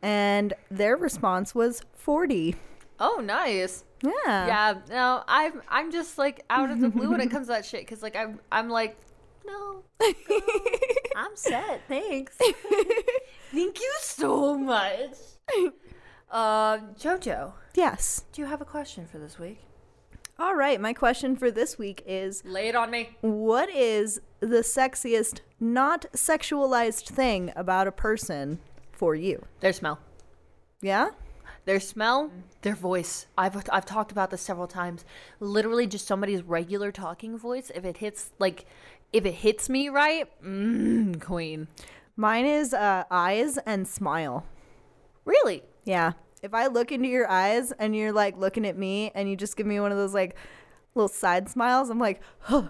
[0.00, 2.54] And their response was 40.
[3.00, 3.82] Oh, nice.
[4.02, 4.46] Yeah.
[4.46, 7.64] Yeah, no, I'm I'm just like out of the blue when it comes to that
[7.64, 8.96] shit because like I'm I'm like
[9.46, 9.82] no,
[10.28, 10.40] girl,
[11.16, 11.82] I'm set.
[11.88, 12.36] Thanks.
[13.52, 15.16] Thank you so much.
[16.30, 18.24] Uh, Jojo, Yes.
[18.32, 19.58] do you have a question for this week?
[20.38, 20.80] All right.
[20.80, 23.16] My question for this week is Lay it on me.
[23.20, 28.58] What is the sexiest, not sexualized thing about a person
[28.92, 29.44] for you?
[29.60, 29.98] Their smell.
[30.80, 31.10] Yeah?
[31.64, 32.30] Their smell,
[32.62, 33.26] their voice.
[33.38, 35.04] I've I've talked about this several times.
[35.38, 37.70] Literally, just somebody's regular talking voice.
[37.74, 38.66] If it hits like,
[39.12, 41.68] if it hits me right, mm, queen.
[42.16, 44.44] Mine is uh, eyes and smile.
[45.24, 45.62] Really?
[45.84, 46.12] Yeah.
[46.42, 49.56] If I look into your eyes and you're like looking at me and you just
[49.56, 50.36] give me one of those like
[50.94, 51.90] little side smiles.
[51.90, 52.68] I'm like, huh,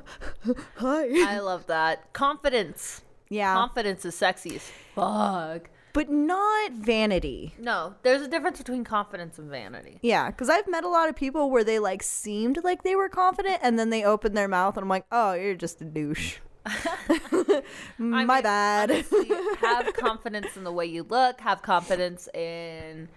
[0.76, 1.09] hi.
[1.26, 2.12] I love that.
[2.12, 3.03] Confidence.
[3.28, 3.55] Yeah.
[3.55, 5.70] Confidence is sexy as fuck.
[5.93, 7.55] But not vanity.
[7.59, 9.99] No, there's a difference between confidence and vanity.
[10.03, 13.09] Yeah, because I've met a lot of people where they like seemed like they were
[13.09, 16.36] confident and then they opened their mouth and I'm like, oh, you're just a douche.
[17.99, 18.90] My bad.
[18.90, 19.30] honestly,
[19.61, 23.09] have confidence in the way you look, have confidence in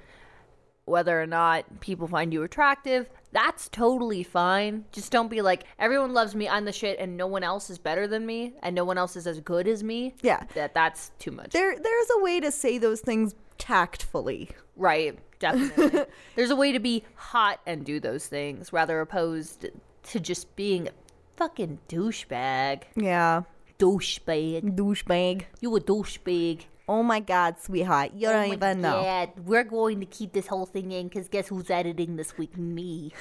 [0.85, 3.09] whether or not people find you attractive.
[3.31, 4.85] That's totally fine.
[4.91, 7.77] Just don't be like, everyone loves me, I'm the shit, and no one else is
[7.77, 10.13] better than me, and no one else is as good as me.
[10.21, 10.43] Yeah.
[10.53, 11.51] That that's too much.
[11.51, 14.49] there, there's a way to say those things tactfully.
[14.77, 16.05] Right, definitely.
[16.35, 19.67] There's a way to be hot and do those things, rather opposed
[20.03, 20.91] to just being a
[21.37, 22.83] fucking douchebag.
[22.95, 23.43] Yeah.
[23.79, 24.75] Douchebag.
[24.75, 25.43] Douchebag.
[25.61, 26.65] You a douchebag.
[26.87, 28.11] Oh my god, sweetheart.
[28.13, 29.01] You oh don't even know.
[29.01, 32.57] Yeah, we're going to keep this whole thing in because guess who's editing this week?
[32.57, 33.11] Me.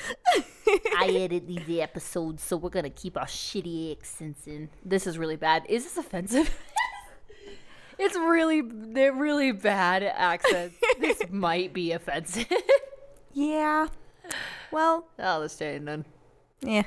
[0.99, 4.69] I edit these episodes, so we're gonna keep our shitty accents in.
[4.85, 5.65] This is really bad.
[5.69, 6.55] Is this offensive?
[7.99, 10.77] it's really, they're really bad accents.
[11.01, 12.53] this might be offensive.
[13.33, 13.89] Yeah.
[14.71, 16.05] Well, oh, let's stay in then.
[16.61, 16.85] Yeah.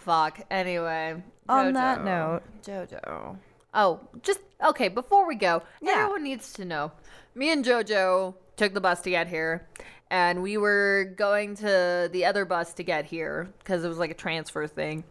[0.00, 0.40] Fuck.
[0.50, 1.22] Anyway.
[1.48, 2.42] On that note.
[2.62, 3.38] Jojo.
[3.74, 4.88] Oh, just okay.
[4.88, 6.92] Before we go, everyone needs to know.
[7.34, 9.66] Me and Jojo took the bus to get here,
[10.10, 14.10] and we were going to the other bus to get here because it was like
[14.10, 15.04] a transfer thing.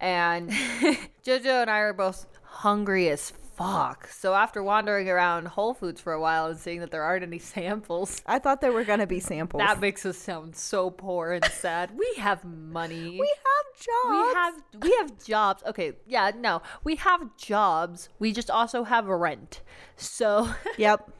[0.00, 0.50] And
[1.24, 4.08] Jojo and I are both hungry as fuck.
[4.08, 7.38] So after wandering around Whole Foods for a while and seeing that there aren't any
[7.40, 9.60] samples, I thought there were gonna be samples.
[9.60, 11.90] that makes us sound so poor and sad.
[11.96, 13.18] we have money.
[13.18, 14.10] we have jobs.
[14.10, 15.62] We have we have jobs.
[15.66, 16.62] Okay, yeah, no.
[16.84, 18.08] We have jobs.
[18.18, 19.62] We just also have a rent.
[19.96, 20.48] So
[20.78, 21.10] Yep.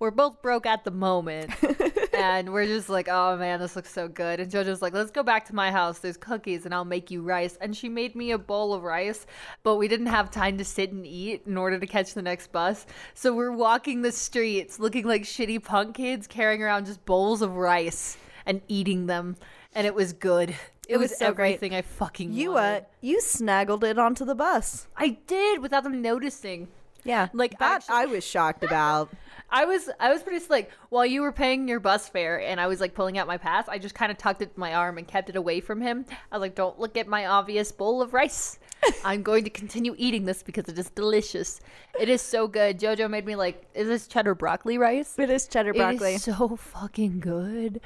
[0.00, 1.50] we're both broke at the moment.
[2.14, 4.40] and we're just like, oh man, this looks so good.
[4.40, 5.98] And JoJo's like, let's go back to my house.
[6.00, 7.56] There's cookies and I'll make you rice.
[7.60, 9.24] And she made me a bowl of rice,
[9.62, 12.52] but we didn't have time to sit and eat in order to catch the next
[12.52, 12.86] bus.
[13.14, 17.56] So we're walking the streets looking like shitty punk kids carrying around just bowls of
[17.56, 19.36] rice and eating them.
[19.74, 20.54] And it was good.
[20.88, 21.54] It, It was was, so great.
[21.54, 22.82] everything I fucking You wanted.
[22.82, 24.88] uh you snaggled it onto the bus.
[24.96, 26.68] I did without them noticing.
[27.04, 27.28] Yeah.
[27.32, 29.10] Like that actually- I was shocked about.
[29.50, 30.70] I was I was pretty slick.
[30.90, 33.66] While you were paying your bus fare and I was like pulling out my pass,
[33.68, 36.04] I just kind of tucked it in my arm and kept it away from him.
[36.30, 38.58] I was like, "Don't look at my obvious bowl of rice.
[39.04, 41.60] I'm going to continue eating this because it is delicious.
[41.98, 45.48] It is so good." Jojo made me like, "Is this cheddar broccoli rice?" It is
[45.48, 46.12] cheddar broccoli.
[46.12, 47.80] It is so fucking good.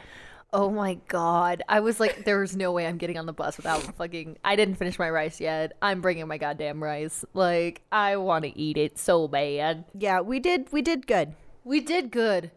[0.55, 1.63] Oh my god.
[1.67, 4.37] I was like, there's no way I'm getting on the bus without fucking.
[4.45, 5.73] I didn't finish my rice yet.
[5.81, 7.25] I'm bringing my goddamn rice.
[7.33, 9.87] Like, I want to eat it so bad.
[9.99, 11.35] Yeah, we did we did good.
[11.65, 12.51] We did good.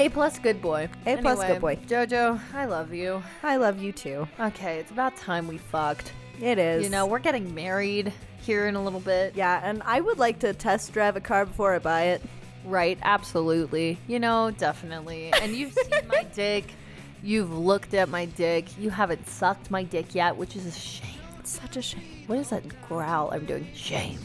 [0.00, 0.88] A plus, good boy.
[1.06, 1.76] A plus, good boy.
[1.86, 3.22] Jojo, I love you.
[3.44, 4.26] I love you too.
[4.40, 6.12] Okay, it's about time we fucked.
[6.40, 6.82] It is.
[6.82, 9.36] You know, we're getting married here in a little bit.
[9.36, 12.22] Yeah, and I would like to test drive a car before I buy it.
[12.68, 13.98] Right, absolutely.
[14.06, 15.32] You know, definitely.
[15.32, 16.74] And you've seen my dick.
[17.22, 18.78] You've looked at my dick.
[18.78, 21.08] You haven't sucked my dick yet, which is a shame.
[21.38, 22.24] It's such a shame.
[22.26, 23.66] What is that growl I'm doing?
[23.74, 24.18] Shame.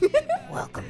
[0.50, 0.84] Welcome.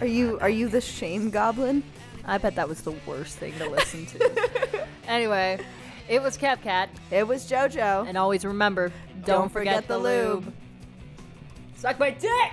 [0.00, 1.82] Are you are you the shame goblin?
[2.24, 4.86] I bet that was the worst thing to listen to.
[5.08, 5.58] anyway,
[6.08, 6.88] it was KevKat.
[7.10, 8.06] It was JoJo.
[8.06, 8.92] And always remember,
[9.24, 10.52] don't, forget, the lube.
[11.76, 12.52] Suck my dick!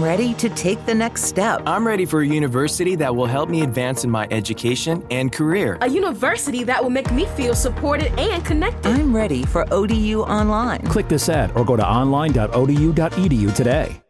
[0.00, 1.60] I'm ready to take the next step.
[1.66, 5.76] I'm ready for a university that will help me advance in my education and career.
[5.82, 8.92] A university that will make me feel supported and connected.
[8.92, 10.80] I'm ready for ODU Online.
[10.86, 14.00] Click this ad or go to online.odu.edu today.